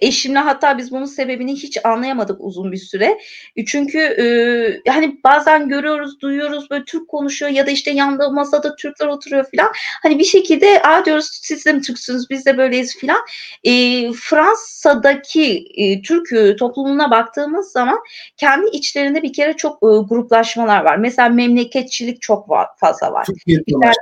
[0.00, 3.18] eşimle hatta biz bunun sebebini hiç anlayamadık uzun bir süre.
[3.66, 9.06] Çünkü e, hani bazen görüyoruz, duyuyoruz böyle Türk konuşuyor ya da işte yanında masada Türkler
[9.06, 9.72] oturuyor falan.
[10.02, 13.20] Hani bir şekilde aa diyoruz siz de mi Türksünüz, biz de böyleyiz falan.
[13.64, 13.72] E,
[14.12, 17.98] Fransa'daki e, Türk toplumuna baktığımız zaman
[18.36, 20.96] kendi içlerinde bir kere çok e, gruplaşmalar var.
[20.96, 23.26] Mesela memleketçilik çok fazla var.
[23.26, 23.94] Türkiye var.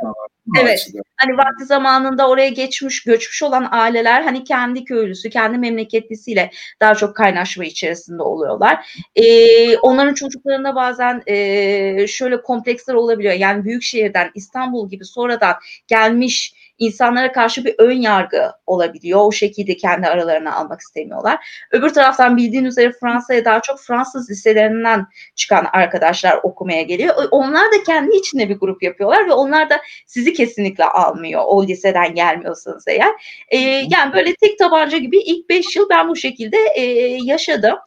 [0.60, 0.90] Evet.
[1.16, 7.16] Hani vakti zamanında oraya geçmiş, göçmüş olan aileler hani kendi köylüsü, kendi memleketlisiyle daha çok
[7.16, 8.86] kaynaşma içerisinde oluyorlar.
[9.16, 13.34] Ee, onların çocuklarında bazen e, şöyle kompleksler olabiliyor.
[13.34, 15.54] Yani büyük şehirden İstanbul gibi sonradan
[15.88, 19.20] gelmiş insanlara karşı bir ön yargı olabiliyor.
[19.20, 21.66] O şekilde kendi aralarına almak istemiyorlar.
[21.70, 27.14] Öbür taraftan bildiğin üzere Fransa'ya daha çok Fransız liselerinden çıkan arkadaşlar okumaya geliyor.
[27.30, 32.14] Onlar da kendi içinde bir grup yapıyorlar ve onlar da sizi kesinlikle almıyor o liseden
[32.14, 33.12] gelmiyorsanız eğer.
[33.48, 33.58] E,
[33.90, 36.82] yani böyle tek tabanca gibi ilk beş yıl ben bu şekilde e,
[37.22, 37.78] yaşadım.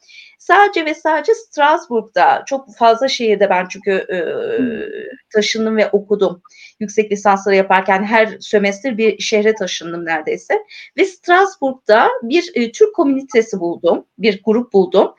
[0.48, 4.18] Sadece ve sadece Strasbourg'da çok fazla şehirde ben çünkü e,
[5.34, 6.42] taşındım ve okudum.
[6.80, 10.54] Yüksek lisansları yaparken her sömestr bir şehre taşındım neredeyse.
[10.98, 15.14] Ve Strasbourg'da bir e, Türk komünitesi buldum, bir grup buldum.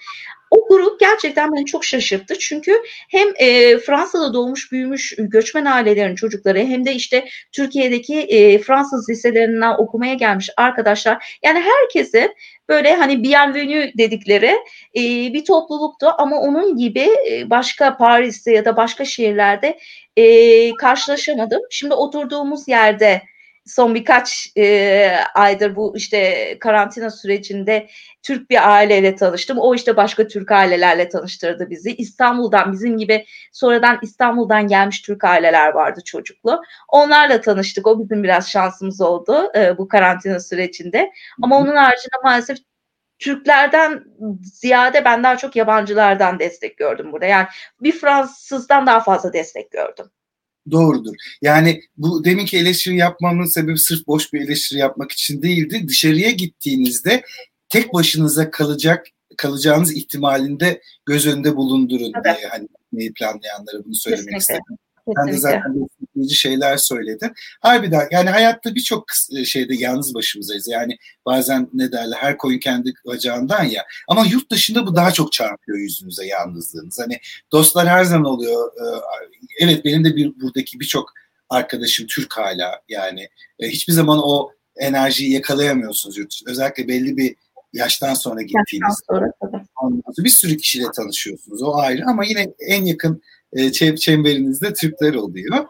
[0.50, 2.38] O grup gerçekten beni çok şaşırttı.
[2.38, 2.72] Çünkü
[3.10, 9.74] hem e, Fransa'da doğmuş büyümüş göçmen ailelerin çocukları hem de işte Türkiye'deki e, Fransız liselerinden
[9.78, 11.38] okumaya gelmiş arkadaşlar.
[11.44, 12.34] Yani herkesi
[12.68, 14.52] böyle hani bienvenue dedikleri
[14.96, 19.78] e, bir topluluktu ama onun gibi e, başka Paris'te ya da başka şehirlerde
[20.16, 21.60] e, karşılaşamadım.
[21.70, 23.22] Şimdi oturduğumuz yerde
[23.68, 27.88] son birkaç e, aydır bu işte karantina sürecinde
[28.22, 29.58] Türk bir aileyle tanıştım.
[29.58, 31.94] O işte başka Türk ailelerle tanıştırdı bizi.
[31.94, 36.62] İstanbul'dan bizim gibi sonradan İstanbul'dan gelmiş Türk aileler vardı çocuklu.
[36.88, 37.86] Onlarla tanıştık.
[37.86, 41.12] O bizim biraz şansımız oldu e, bu karantina sürecinde.
[41.42, 42.58] Ama onun haricinde maalesef
[43.18, 44.04] Türklerden
[44.42, 47.26] ziyade ben daha çok yabancılardan destek gördüm burada.
[47.26, 47.46] Yani
[47.80, 50.10] bir Fransızdan daha fazla destek gördüm
[50.70, 51.14] doğrudur.
[51.42, 55.84] Yani bu deminki eleştiri yapmamın sebebi sırf boş bir eleştiri yapmak için değildi.
[55.88, 57.22] Dışarıya gittiğinizde
[57.68, 62.38] tek başınıza kalacak kalacağınız ihtimalinde göz önünde bulundurun evet.
[62.38, 64.38] diye hani planlayanlara bunu söylemek Kesinlikle.
[64.38, 64.78] istedim.
[65.16, 67.32] Sen de zaten destekleyici şeyler söyledin.
[67.60, 69.04] Harbiden yani hayatta birçok
[69.36, 70.68] e, şeyde yalnız başımızdayız.
[70.68, 73.84] Yani bazen ne derler her koyun kendi bacağından ya.
[74.08, 76.98] Ama yurt dışında bu daha çok çarpıyor yüzünüze yalnızlığınız.
[76.98, 77.18] Hani
[77.52, 78.72] dostlar her zaman oluyor.
[78.72, 78.84] E,
[79.60, 81.12] evet benim de bir buradaki birçok
[81.50, 83.28] arkadaşım Türk hala yani.
[83.58, 86.50] E, hiçbir zaman o enerjiyi yakalayamıyorsunuz yurt dışında.
[86.50, 87.36] Özellikle belli bir
[87.72, 89.00] yaştan sonra gittiğiniz.
[89.10, 89.32] Sonra,
[90.18, 91.62] bir sürü kişiyle tanışıyorsunuz.
[91.62, 95.66] O ayrı ama yine en yakın e, çemberinizde Türkler oluyor.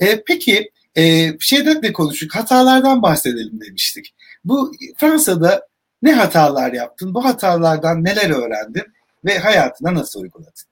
[0.00, 2.34] E, peki e, şeyden de konuştuk.
[2.34, 4.14] Hatalardan bahsedelim demiştik.
[4.44, 5.66] Bu Fransa'da
[6.02, 7.14] ne hatalar yaptın?
[7.14, 8.84] Bu hatalardan neler öğrendin
[9.24, 10.70] ve hayatına nasıl uyguladın?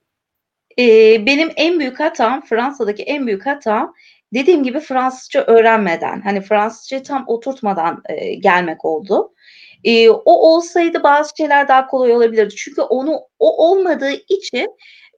[0.79, 3.93] Ee, benim en büyük hatam Fransa'daki en büyük hatam
[4.33, 9.33] dediğim gibi Fransızca öğrenmeden hani Fransızca tam oturtmadan e, gelmek oldu.
[9.83, 12.55] E, o olsaydı bazı şeyler daha kolay olabilirdi.
[12.55, 14.67] Çünkü onu o olmadığı için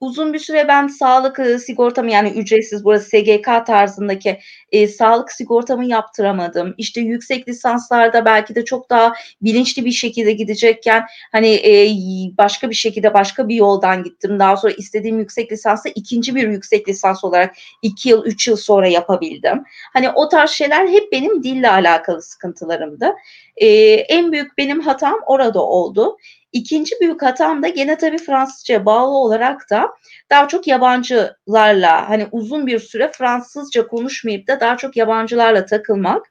[0.01, 4.39] uzun bir süre ben sağlık sigortamı yani ücretsiz burası SGK tarzındaki
[4.71, 6.73] e, sağlık sigortamı yaptıramadım.
[6.77, 11.91] İşte yüksek lisanslarda belki de çok daha bilinçli bir şekilde gidecekken hani e,
[12.37, 14.39] başka bir şekilde başka bir yoldan gittim.
[14.39, 18.87] Daha sonra istediğim yüksek lisansı ikinci bir yüksek lisans olarak iki yıl üç yıl sonra
[18.87, 19.63] yapabildim.
[19.93, 23.13] Hani o tarz şeyler hep benim dille alakalı sıkıntılarımdı.
[23.57, 26.17] E, en büyük benim hatam orada oldu.
[26.51, 29.89] İkinci büyük hatam da gene tabii Fransızca bağlı olarak da
[30.29, 36.27] daha çok yabancılarla hani uzun bir süre Fransızca konuşmayıp da daha çok yabancılarla takılmak.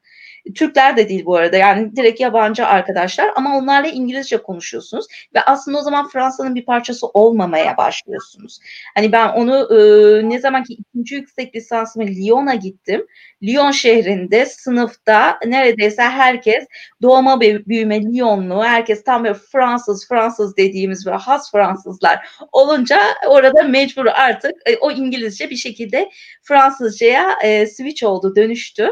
[0.54, 5.78] Türkler de değil bu arada yani direkt yabancı arkadaşlar ama onlarla İngilizce konuşuyorsunuz ve aslında
[5.78, 8.58] o zaman Fransa'nın bir parçası olmamaya başlıyorsunuz.
[8.94, 13.06] Hani ben onu e, ne zaman ki ikinci yüksek lisansımı Lyon'a gittim.
[13.42, 16.66] Lyon şehrinde sınıfta neredeyse herkes
[17.02, 24.06] doğma büyüme Lyonlu, herkes tam böyle Fransız Fransız dediğimiz böyle has Fransızlar olunca orada mecbur
[24.06, 26.10] artık e, o İngilizce bir şekilde
[26.42, 28.90] Fransızcaya e, switch oldu, dönüştü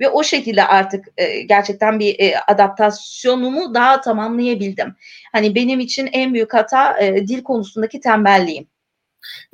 [0.00, 4.94] ve o şekilde artık e, gerçekten bir e, adaptasyonumu daha tamamlayabildim.
[5.32, 8.66] Hani benim için en büyük hata e, dil konusundaki tembelliğim.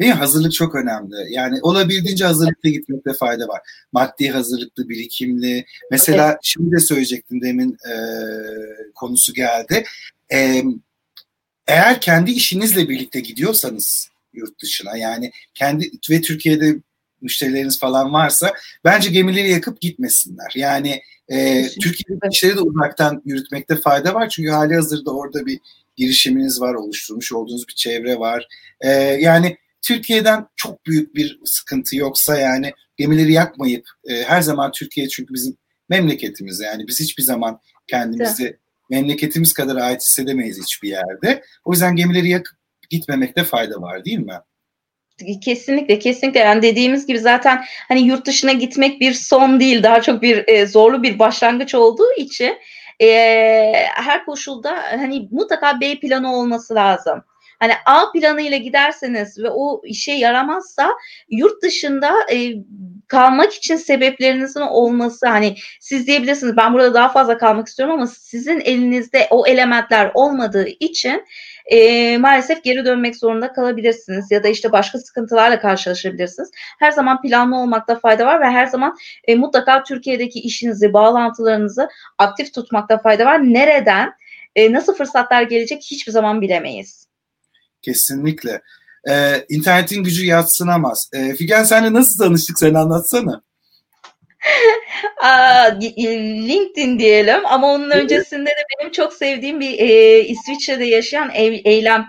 [0.00, 0.18] Değil mi?
[0.18, 1.14] Hazırlık çok önemli.
[1.30, 3.60] Yani olabildiğince hazırlıklı gitmekte fayda var.
[3.92, 5.64] Maddi hazırlıklı, birikimli.
[5.90, 6.38] Mesela evet.
[6.42, 7.94] şimdi de söyleyecektim demin e,
[8.94, 9.84] konusu geldi.
[10.32, 10.62] E,
[11.66, 16.76] eğer kendi işinizle birlikte gidiyorsanız yurt dışına yani kendi ve Türkiye'de
[17.22, 18.52] müşterileriniz falan varsa
[18.84, 20.52] bence gemileri yakıp gitmesinler.
[20.54, 25.60] Yani e, Türkiye'de işleri de uzaktan yürütmekte fayda var çünkü hali hazırda orada bir
[25.96, 28.48] girişiminiz var, oluşturmuş olduğunuz bir çevre var.
[28.80, 35.08] E, yani Türkiye'den çok büyük bir sıkıntı yoksa yani gemileri yakmayıp e, her zaman Türkiye
[35.08, 35.56] çünkü bizim
[35.88, 38.58] memleketimiz yani biz hiçbir zaman kendimizi evet.
[38.90, 41.42] memleketimiz kadar ait hissedemeyiz hiçbir yerde.
[41.64, 42.56] O yüzden gemileri yakıp
[42.90, 44.40] gitmemekte fayda var değil mi?
[45.44, 50.22] Kesinlikle kesinlikle yani dediğimiz gibi zaten hani yurt dışına gitmek bir son değil daha çok
[50.22, 52.58] bir e, zorlu bir başlangıç olduğu için
[53.02, 53.06] e,
[53.94, 57.24] her koşulda hani mutlaka B planı olması lazım.
[57.62, 60.90] Hani A planıyla giderseniz ve o işe yaramazsa
[61.30, 62.54] yurt dışında e,
[63.08, 68.60] kalmak için sebeplerinizin olması hani siz diyebilirsiniz ben burada daha fazla kalmak istiyorum ama sizin
[68.60, 71.24] elinizde o elementler olmadığı için
[71.66, 76.50] e, maalesef geri dönmek zorunda kalabilirsiniz ya da işte başka sıkıntılarla karşılaşabilirsiniz.
[76.78, 82.54] Her zaman planlı olmakta fayda var ve her zaman e, mutlaka Türkiye'deki işinizi, bağlantılarınızı aktif
[82.54, 83.40] tutmakta fayda var.
[83.42, 84.12] Nereden,
[84.56, 87.06] e, nasıl fırsatlar gelecek hiçbir zaman bilemeyiz.
[87.82, 88.60] Kesinlikle.
[89.08, 91.10] Ee, internetin gücü yatsınamaz.
[91.12, 93.42] Ee, Figen senle nasıl tanıştık sen anlatsana.
[96.48, 102.06] LinkedIn diyelim ama onun öncesinde de benim çok sevdiğim bir e, İsviçre'de yaşayan ev, eylem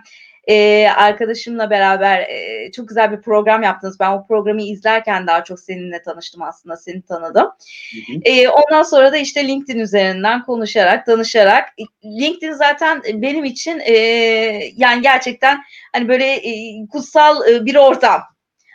[0.47, 3.99] e, arkadaşımla beraber e, çok güzel bir program yaptınız.
[3.99, 7.45] Ben o programı izlerken daha çok seninle tanıştım aslında, seni tanıdım.
[7.45, 8.19] Hı hı.
[8.25, 11.69] E, ondan sonra da işte LinkedIn üzerinden konuşarak, tanışarak.
[12.05, 13.93] LinkedIn zaten benim için e,
[14.75, 15.59] yani gerçekten
[15.93, 16.51] hani böyle e,
[16.91, 18.21] kutsal e, bir ortam.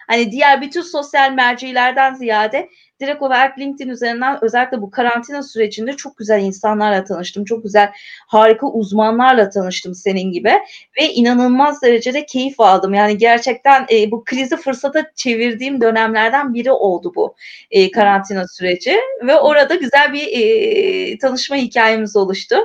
[0.09, 2.69] Hani diğer bütün sosyal mercilerden ziyade
[3.01, 7.45] direkt olarak LinkedIn üzerinden özellikle bu karantina sürecinde çok güzel insanlarla tanıştım.
[7.45, 7.93] Çok güzel
[8.27, 10.53] harika uzmanlarla tanıştım senin gibi
[11.01, 12.95] ve inanılmaz derecede keyif aldım.
[12.95, 17.35] Yani gerçekten e, bu krizi fırsata çevirdiğim dönemlerden biri oldu bu
[17.71, 22.57] e, karantina süreci ve orada güzel bir e, tanışma hikayemiz oluştu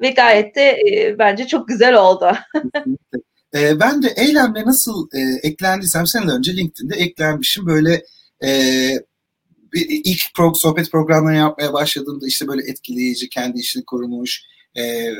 [0.00, 2.32] ve gayet de e, bence çok güzel oldu.
[3.54, 7.66] e, ben de eylemle nasıl e, eklendiysem seneler önce LinkedIn'de eklenmişim.
[7.66, 8.02] Böyle
[8.44, 8.50] e,
[9.74, 14.42] ilk pro, sohbet programlarını yapmaya başladığımda işte böyle etkileyici, kendi işini korumuş,
[14.78, 15.12] e,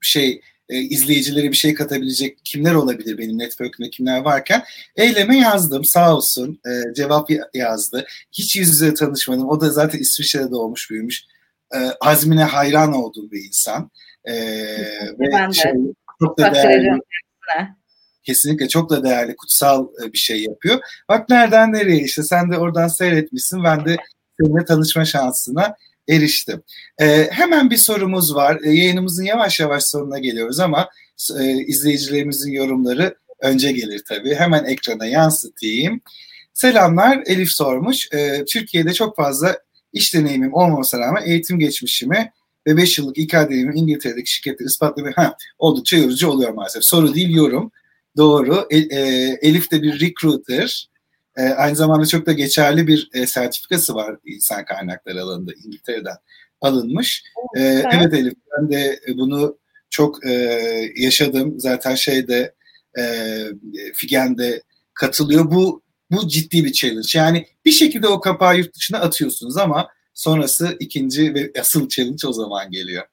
[0.00, 4.62] şey e, izleyicilere bir şey katabilecek kimler olabilir benim network'ümde kimler varken
[4.96, 8.06] eyleme yazdım sağ olsun e, cevap yazdı.
[8.32, 9.48] Hiç yüz yüze tanışmadım.
[9.48, 11.24] O da zaten İsviçre'de doğmuş büyümüş.
[11.74, 13.90] E, azmine hayran olduğum bir insan.
[14.24, 14.34] E,
[15.18, 15.72] ve Şey,
[16.20, 17.00] çok da değerli
[18.24, 20.80] kesinlikle çok da değerli, kutsal e, bir şey yapıyor.
[21.08, 23.64] Bak nereden nereye işte sen de oradan seyretmişsin.
[23.64, 23.96] Ben de
[24.40, 25.74] seninle tanışma şansına
[26.08, 26.62] eriştim.
[27.00, 28.58] Ee, hemen bir sorumuz var.
[28.64, 30.88] Ee, yayınımızın yavaş yavaş sonuna geliyoruz ama
[31.40, 34.34] e, izleyicilerimizin yorumları önce gelir tabii.
[34.34, 36.00] Hemen ekrana yansıtayım.
[36.54, 38.08] Selamlar Elif sormuş.
[38.12, 39.58] Ee, Türkiye'de çok fazla
[39.92, 42.32] iş deneyimim olmamasına rağmen eğitim geçmişimi
[42.66, 46.84] ve 5 yıllık İK deneyimim İngiltere'deki şirkette ispatlamaya oldukça yorucu oluyor maalesef.
[46.84, 47.72] Soru değil yorum.
[48.16, 48.66] Doğru.
[48.70, 48.98] E, e,
[49.42, 50.88] Elif de bir recruiter.
[51.36, 56.16] E, aynı zamanda çok da geçerli bir e, sertifikası var insan kaynakları alanında İngiltere'den
[56.60, 57.24] alınmış.
[57.56, 57.60] E,
[57.92, 59.58] evet Elif ben de bunu
[59.90, 60.32] çok e,
[60.96, 61.60] yaşadım.
[61.60, 62.54] Zaten şeyde
[62.98, 63.04] e,
[63.94, 64.62] Figen'de
[64.94, 65.50] katılıyor.
[65.50, 67.08] Bu bu ciddi bir challenge.
[67.14, 72.32] Yani bir şekilde o kapağı yurt dışına atıyorsunuz ama sonrası ikinci ve asıl challenge o
[72.32, 73.04] zaman geliyor.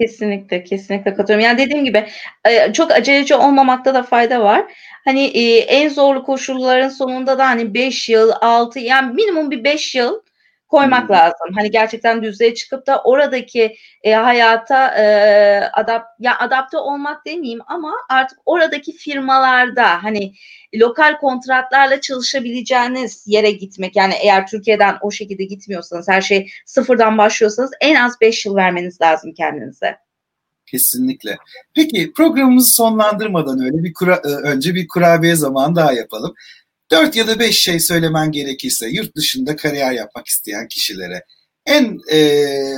[0.00, 1.44] Kesinlikle, kesinlikle katılıyorum.
[1.44, 2.06] Yani dediğim gibi
[2.48, 4.72] e, çok aceleci olmamakta da fayda var.
[5.04, 9.94] Hani e, en zorlu koşulların sonunda da hani 5 yıl, 6 yani minimum bir 5
[9.94, 10.20] yıl
[10.68, 11.14] koymak hmm.
[11.14, 11.48] lazım.
[11.54, 15.04] Hani gerçekten düzlüğe çıkıp da oradaki e, hayata e,
[15.72, 20.32] adap ya adapte olmak demeyeyim ama artık oradaki firmalarda hani
[20.74, 23.96] lokal kontratlarla çalışabileceğiniz yere gitmek.
[23.96, 29.00] Yani eğer Türkiye'den o şekilde gitmiyorsanız her şey sıfırdan başlıyorsanız en az 5 yıl vermeniz
[29.00, 29.96] lazım kendinize.
[30.66, 31.38] Kesinlikle.
[31.74, 36.34] Peki programımızı sonlandırmadan öyle bir kura, e, önce bir kurabiye zamanı daha yapalım.
[36.90, 41.24] Dört ya da beş şey söylemen gerekirse yurt dışında kariyer yapmak isteyen kişilere
[41.66, 42.18] en e,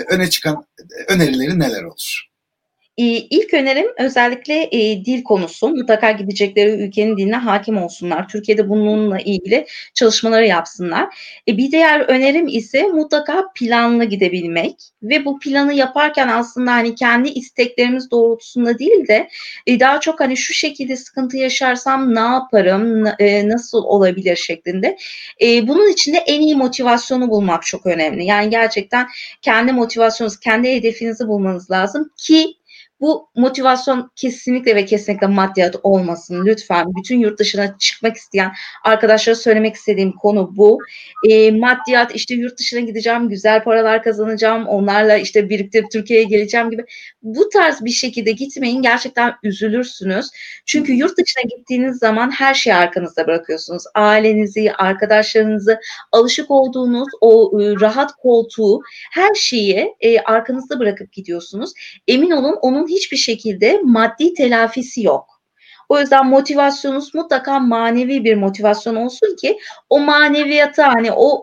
[0.08, 0.66] öne çıkan
[1.08, 2.27] önerileri neler olur?
[2.98, 5.68] İlk önerim özellikle e, dil konusu.
[5.68, 8.28] Mutlaka gidecekleri ülkenin diline hakim olsunlar.
[8.28, 11.16] Türkiye'de bununla ilgili çalışmaları yapsınlar.
[11.48, 17.28] E, bir diğer önerim ise mutlaka planlı gidebilmek ve bu planı yaparken aslında hani kendi
[17.28, 19.28] isteklerimiz doğrultusunda değil de
[19.66, 24.96] e, daha çok hani şu şekilde sıkıntı yaşarsam ne yaparım, e, nasıl olabilir şeklinde.
[25.42, 28.24] E, bunun için de en iyi motivasyonu bulmak çok önemli.
[28.24, 29.06] Yani gerçekten
[29.42, 32.57] kendi motivasyonunuz, kendi hedefinizi bulmanız lazım ki
[33.00, 36.46] bu motivasyon kesinlikle ve kesinlikle maddiyat olmasın.
[36.46, 38.52] Lütfen bütün yurt dışına çıkmak isteyen
[38.84, 40.78] arkadaşlara söylemek istediğim konu bu.
[41.28, 46.84] E, maddiyat işte yurt dışına gideceğim, güzel paralar kazanacağım, onlarla işte biriktirip Türkiye'ye geleceğim gibi.
[47.22, 48.82] Bu tarz bir şekilde gitmeyin.
[48.82, 50.30] Gerçekten üzülürsünüz.
[50.66, 53.82] Çünkü yurt dışına gittiğiniz zaman her şeyi arkanızda bırakıyorsunuz.
[53.94, 55.80] Ailenizi, arkadaşlarınızı,
[56.12, 58.80] alışık olduğunuz o e, rahat koltuğu,
[59.12, 61.72] her şeyi e, arkanızda bırakıp gidiyorsunuz.
[62.08, 65.38] Emin olun onun hiçbir şekilde maddi telafisi yok.
[65.88, 69.58] O yüzden motivasyonunuz mutlaka manevi bir motivasyon olsun ki
[69.88, 71.42] o maneviyata hani o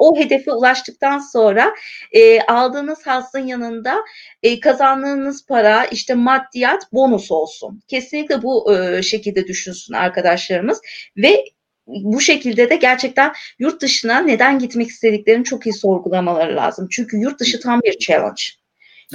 [0.00, 1.74] o hedefe ulaştıktan sonra
[2.12, 4.04] e, aldığınız hasın yanında
[4.42, 7.82] e, kazandığınız para işte maddiyat bonus olsun.
[7.88, 10.80] Kesinlikle bu e, şekilde düşünsün arkadaşlarımız
[11.16, 11.44] ve
[11.86, 16.88] bu şekilde de gerçekten yurt dışına neden gitmek istediklerini çok iyi sorgulamaları lazım.
[16.90, 18.42] Çünkü yurt dışı tam bir challenge.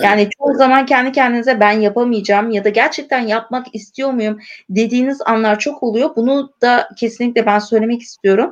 [0.03, 0.31] Yani evet.
[0.37, 4.39] çoğu zaman kendi kendinize ben yapamayacağım ya da gerçekten yapmak istiyor muyum
[4.69, 6.15] dediğiniz anlar çok oluyor.
[6.15, 8.51] Bunu da kesinlikle ben söylemek istiyorum.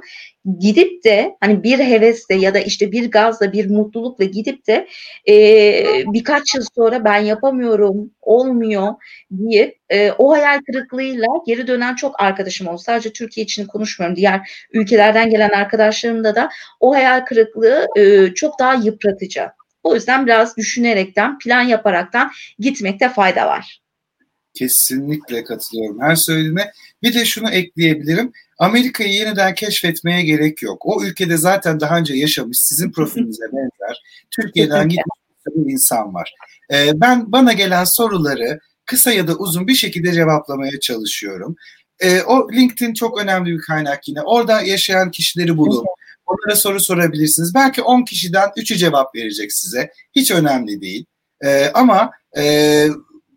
[0.60, 4.88] Gidip de hani bir hevesle ya da işte bir gazla bir mutlulukla gidip de
[5.30, 5.34] e,
[6.14, 8.94] birkaç yıl sonra ben yapamıyorum olmuyor
[9.38, 12.78] diye e, o hayal kırıklığıyla geri dönen çok arkadaşım oldu.
[12.78, 14.16] Sadece Türkiye için konuşmuyorum.
[14.16, 19.50] Diğer ülkelerden gelen arkadaşlarımda da o hayal kırıklığı e, çok daha yıpratıcı.
[19.84, 23.82] O yüzden biraz düşünerekten, plan yaparaktan gitmekte fayda var.
[24.54, 26.72] Kesinlikle katılıyorum her söylediğine.
[27.04, 28.32] Bir de şunu ekleyebilirim.
[28.60, 30.86] Amerika'yı yeniden keşfetmeye gerek yok.
[30.86, 36.34] O ülkede zaten daha önce yaşamış, sizin profilinize benzer, Türkiye'den gitmiş bir insan var.
[36.74, 41.56] Ee, ben bana gelen soruları kısa ya da uzun bir şekilde cevaplamaya çalışıyorum.
[42.00, 44.22] Ee, o LinkedIn çok önemli bir kaynak yine.
[44.22, 45.86] Orada yaşayan kişileri bulun.
[46.34, 47.56] Onlara soru sorabilirsiniz.
[47.56, 49.92] Belki 10 kişiden 3'ü cevap verecek size.
[50.16, 51.06] Hiç önemli değil.
[51.46, 52.88] Ee, ama e,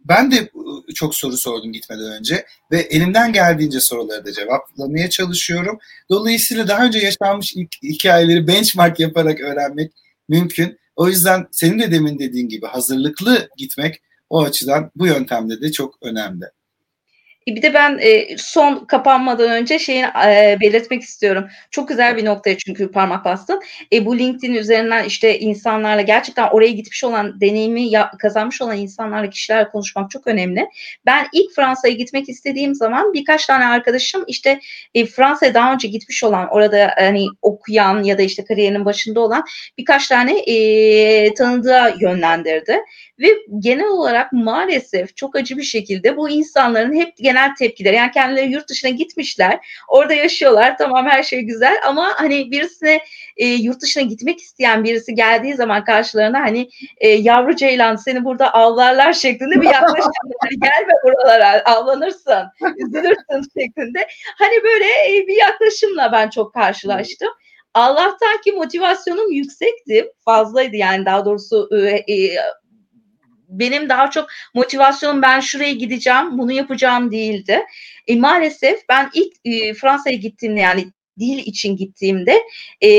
[0.04, 0.50] ben de
[0.94, 5.78] çok soru sordum gitmeden önce ve elimden geldiğince soruları da cevaplamaya çalışıyorum.
[6.10, 9.92] Dolayısıyla daha önce yaşanmış hikayeleri benchmark yaparak öğrenmek
[10.28, 10.78] mümkün.
[10.96, 15.98] O yüzden senin de demin dediğin gibi hazırlıklı gitmek o açıdan bu yöntemde de çok
[16.02, 16.44] önemli.
[17.46, 21.48] Bir de ben e, son kapanmadan önce şeyi e, belirtmek istiyorum.
[21.70, 23.60] Çok güzel bir noktaya çünkü parmak bastın.
[23.92, 29.30] E, bu LinkedIn üzerinden işte insanlarla gerçekten oraya gitmiş olan deneyimi ya, kazanmış olan insanlarla
[29.30, 30.68] kişilerle konuşmak çok önemli.
[31.06, 34.60] Ben ilk Fransa'ya gitmek istediğim zaman birkaç tane arkadaşım işte
[34.94, 39.44] e, Fransa'ya daha önce gitmiş olan orada hani okuyan ya da işte kariyerinin başında olan
[39.78, 42.78] birkaç tane e, tanıdığa yönlendirdi.
[43.20, 43.28] Ve
[43.58, 48.68] genel olarak maalesef çok acı bir şekilde bu insanların hep genel tepkileri yani kendileri yurt
[48.68, 49.58] dışına gitmişler.
[49.88, 53.00] Orada yaşıyorlar tamam her şey güzel ama hani birisine
[53.36, 56.68] e, yurt dışına gitmek isteyen birisi geldiği zaman karşılarına hani
[56.98, 60.12] e, yavru ceylan seni burada avlarlar şeklinde bir yaklaşım.
[60.40, 62.44] hani gelme buralara avlanırsın,
[62.76, 64.08] üzülürsün şeklinde.
[64.38, 67.28] Hani böyle e, bir yaklaşımla ben çok karşılaştım.
[67.74, 70.12] Allah'tan ki motivasyonum yüksekti.
[70.24, 72.36] Fazlaydı yani daha doğrusu e, e,
[73.48, 77.62] benim daha çok motivasyonum ben şuraya gideceğim, bunu yapacağım değildi.
[78.06, 80.86] E, maalesef ben ilk e, Fransa'ya gittiğimde yani
[81.18, 82.42] dil için gittiğimde
[82.80, 82.90] e,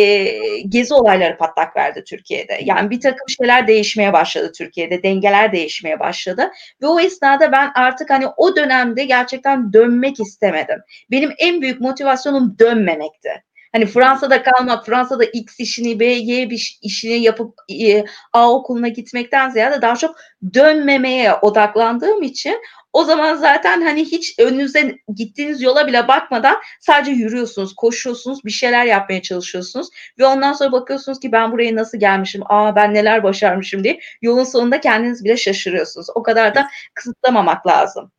[0.62, 2.60] gezi olayları patlak verdi Türkiye'de.
[2.64, 8.10] Yani bir takım şeyler değişmeye başladı Türkiye'de, dengeler değişmeye başladı ve o esnada ben artık
[8.10, 10.80] hani o dönemde gerçekten dönmek istemedim.
[11.12, 13.47] Benim en büyük motivasyonum dönmemekti.
[13.78, 19.50] Hani Fransa'da kalmak, Fransa'da X işini, B, Y bir işini yapıp e, A okuluna gitmekten
[19.50, 20.16] ziyade daha çok
[20.54, 22.62] dönmemeye odaklandığım için
[22.94, 28.86] o zaman zaten hani hiç önünüze gittiğiniz yola bile bakmadan sadece yürüyorsunuz, koşuyorsunuz, bir şeyler
[28.86, 29.88] yapmaya çalışıyorsunuz
[30.20, 34.44] ve ondan sonra bakıyorsunuz ki ben buraya nasıl gelmişim, aa ben neler başarmışım diye yolun
[34.44, 36.08] sonunda kendiniz bile şaşırıyorsunuz.
[36.16, 38.12] O kadar da kısıtlamamak lazım.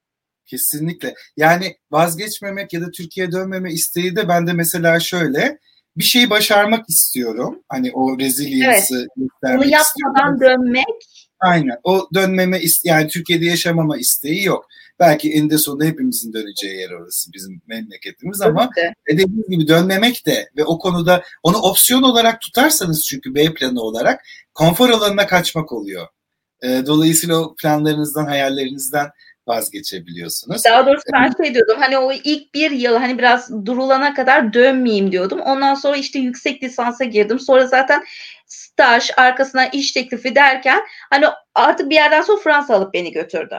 [0.49, 1.15] Kesinlikle.
[1.37, 5.59] Yani vazgeçmemek ya da Türkiye'ye dönmeme isteği de bende mesela şöyle.
[5.97, 7.63] Bir şeyi başarmak istiyorum.
[7.69, 9.29] Hani o resilience'ı evet.
[9.43, 10.41] Bunu yapmadan istiyorum.
[10.41, 10.85] dönmek.
[11.41, 11.77] Aynen.
[11.85, 14.67] O dönmeme yani Türkiye'de yaşamama isteği yok.
[15.01, 18.93] Belki eninde sonunda hepimizin döneceği yer orası bizim memleketimiz ama evet.
[19.11, 24.21] dediğimiz gibi dönmemek de ve o konuda onu opsiyon olarak tutarsanız çünkü B planı olarak
[24.55, 26.07] konfor alanına kaçmak oluyor.
[26.63, 29.11] Dolayısıyla o planlarınızdan, hayallerinizden
[29.49, 30.65] vazgeçebiliyorsunuz.
[30.65, 35.13] Daha doğrusu ben şey diyordum hani o ilk bir yıl hani biraz durulana kadar dönmeyeyim
[35.13, 35.41] diyordum.
[35.41, 37.41] Ondan sonra işte yüksek lisansa girdim.
[37.41, 38.05] Sonra zaten
[38.47, 40.81] staj arkasına iş teklifi derken
[41.11, 43.57] hani artık bir yerden sonra Fransa alıp beni götürdü.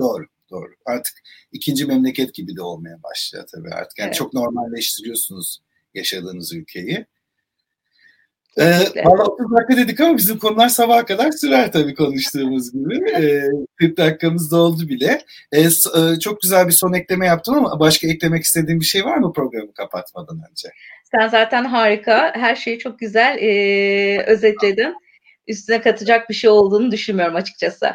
[0.00, 0.74] Doğru doğru.
[0.86, 1.14] Artık
[1.52, 3.98] ikinci memleket gibi de olmaya başlıyor tabii artık.
[3.98, 4.16] Yani evet.
[4.16, 5.62] çok normalleştiriyorsunuz
[5.94, 7.06] yaşadığınız ülkeyi.
[8.58, 12.94] Ee, Valla 30 dakika dedik ama bizim konular sabaha kadar sürer tabii konuştuğumuz gibi.
[13.14, 13.42] Ee,
[13.76, 15.22] 40 dakikamız doldu bile.
[15.52, 19.16] Ee, e, çok güzel bir son ekleme yaptım ama başka eklemek istediğin bir şey var
[19.16, 20.68] mı programı kapatmadan önce?
[21.04, 22.32] Sen zaten harika.
[22.34, 24.94] Her şeyi çok güzel e, özetledin.
[25.48, 27.94] Üstüne katacak bir şey olduğunu düşünmüyorum açıkçası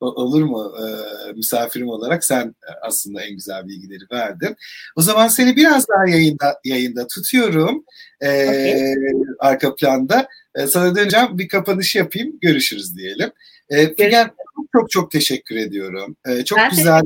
[0.00, 0.86] olur mu e,
[1.32, 4.56] misafirim olarak sen aslında en güzel bilgileri verdin.
[4.96, 7.84] O zaman seni biraz daha yayında yayında tutuyorum
[8.20, 8.94] e, okay.
[9.38, 10.28] arka planda.
[10.54, 13.30] E, sana döneceğim bir kapanış yapayım görüşürüz diyelim.
[13.68, 14.30] E, Figen
[14.72, 16.16] çok çok teşekkür ediyorum.
[16.28, 17.02] E, çok ben güzel.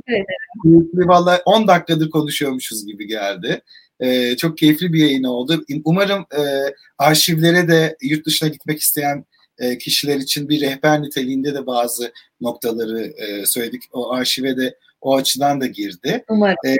[0.94, 3.62] Valla 10 dakikadır konuşuyormuşuz gibi geldi.
[4.00, 5.64] E, çok keyifli bir yayın oldu.
[5.84, 6.42] Umarım e,
[6.98, 9.24] arşivlere de yurt dışına gitmek isteyen
[9.58, 13.82] e, kişiler için bir rehber niteliğinde de bazı noktaları e, söyledik.
[13.92, 16.24] O arşive de o açıdan da girdi.
[16.28, 16.56] Umarım.
[16.66, 16.76] E,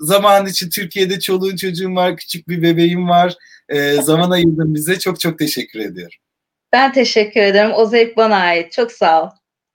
[0.00, 3.34] zaman için Türkiye'de çoluğun çocuğum var, küçük bir bebeğim var.
[3.68, 4.98] E, zaman ayırdın bize.
[4.98, 6.18] Çok çok teşekkür ediyorum.
[6.72, 7.72] Ben teşekkür ederim.
[7.74, 8.72] O zevk bana ait.
[8.72, 9.28] Çok sağ ol.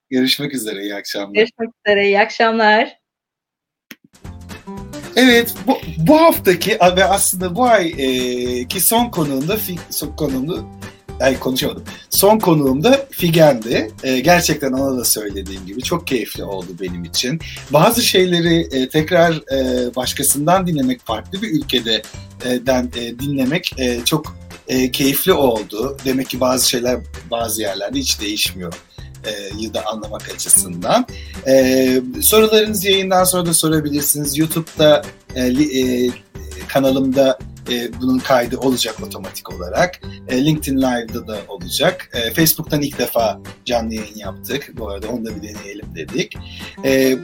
[0.09, 0.83] Görüşmek üzere.
[0.83, 1.33] İyi akşamlar.
[1.33, 2.05] Görüşmek üzere.
[2.05, 2.97] İyi akşamlar.
[5.15, 9.57] Evet, bu, bu haftaki ve aslında bu ay e, ki son konuğunda
[9.89, 10.55] son konuğunda
[11.23, 11.83] ay konuşamadım.
[12.09, 13.91] Son konuğum da Figen'di.
[14.03, 17.39] E, gerçekten ona da söylediğim gibi çok keyifli oldu benim için.
[17.69, 22.01] Bazı şeyleri e, tekrar e, başkasından dinlemek, farklı bir ülkede
[22.45, 25.97] e, den, e, dinlemek e, çok e, keyifli oldu.
[26.05, 26.99] Demek ki bazı şeyler
[27.31, 28.73] bazı yerlerde hiç değişmiyor
[29.25, 31.05] e, da anlamak açısından.
[31.47, 34.37] E, sorularınızı yayından sonra da sorabilirsiniz.
[34.37, 35.03] YouTube'da
[35.35, 36.09] e, e,
[36.67, 37.39] kanalımda
[37.71, 40.01] e, bunun kaydı olacak otomatik olarak.
[40.27, 42.09] E, LinkedIn Live'da da olacak.
[42.13, 44.71] E, Facebook'tan ilk defa canlı yayın yaptık.
[44.77, 46.37] Bu arada onu da bir deneyelim dedik.
[46.85, 47.17] E,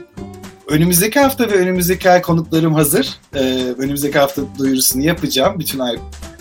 [0.68, 3.18] önümüzdeki hafta ve önümüzdeki ay konuklarım hazır.
[3.34, 3.40] E,
[3.78, 5.58] önümüzdeki hafta duyurusunu yapacağım.
[5.58, 5.96] Bütün ay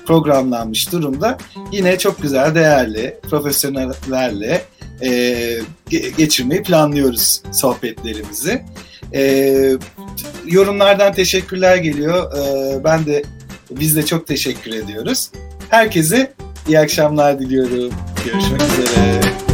[0.06, 1.38] programlanmış durumda.
[1.72, 4.62] Yine çok güzel, değerli profesyonellerle
[5.02, 5.62] e,
[6.18, 8.62] geçirmeyi planlıyoruz sohbetlerimizi.
[9.14, 9.54] E,
[10.46, 12.38] yorumlardan teşekkürler geliyor.
[12.38, 13.24] E, ben de
[13.70, 15.30] biz de çok teşekkür ediyoruz.
[15.70, 16.34] Herkese
[16.68, 17.94] iyi akşamlar diliyorum.
[18.26, 19.49] Görüşmek üzere.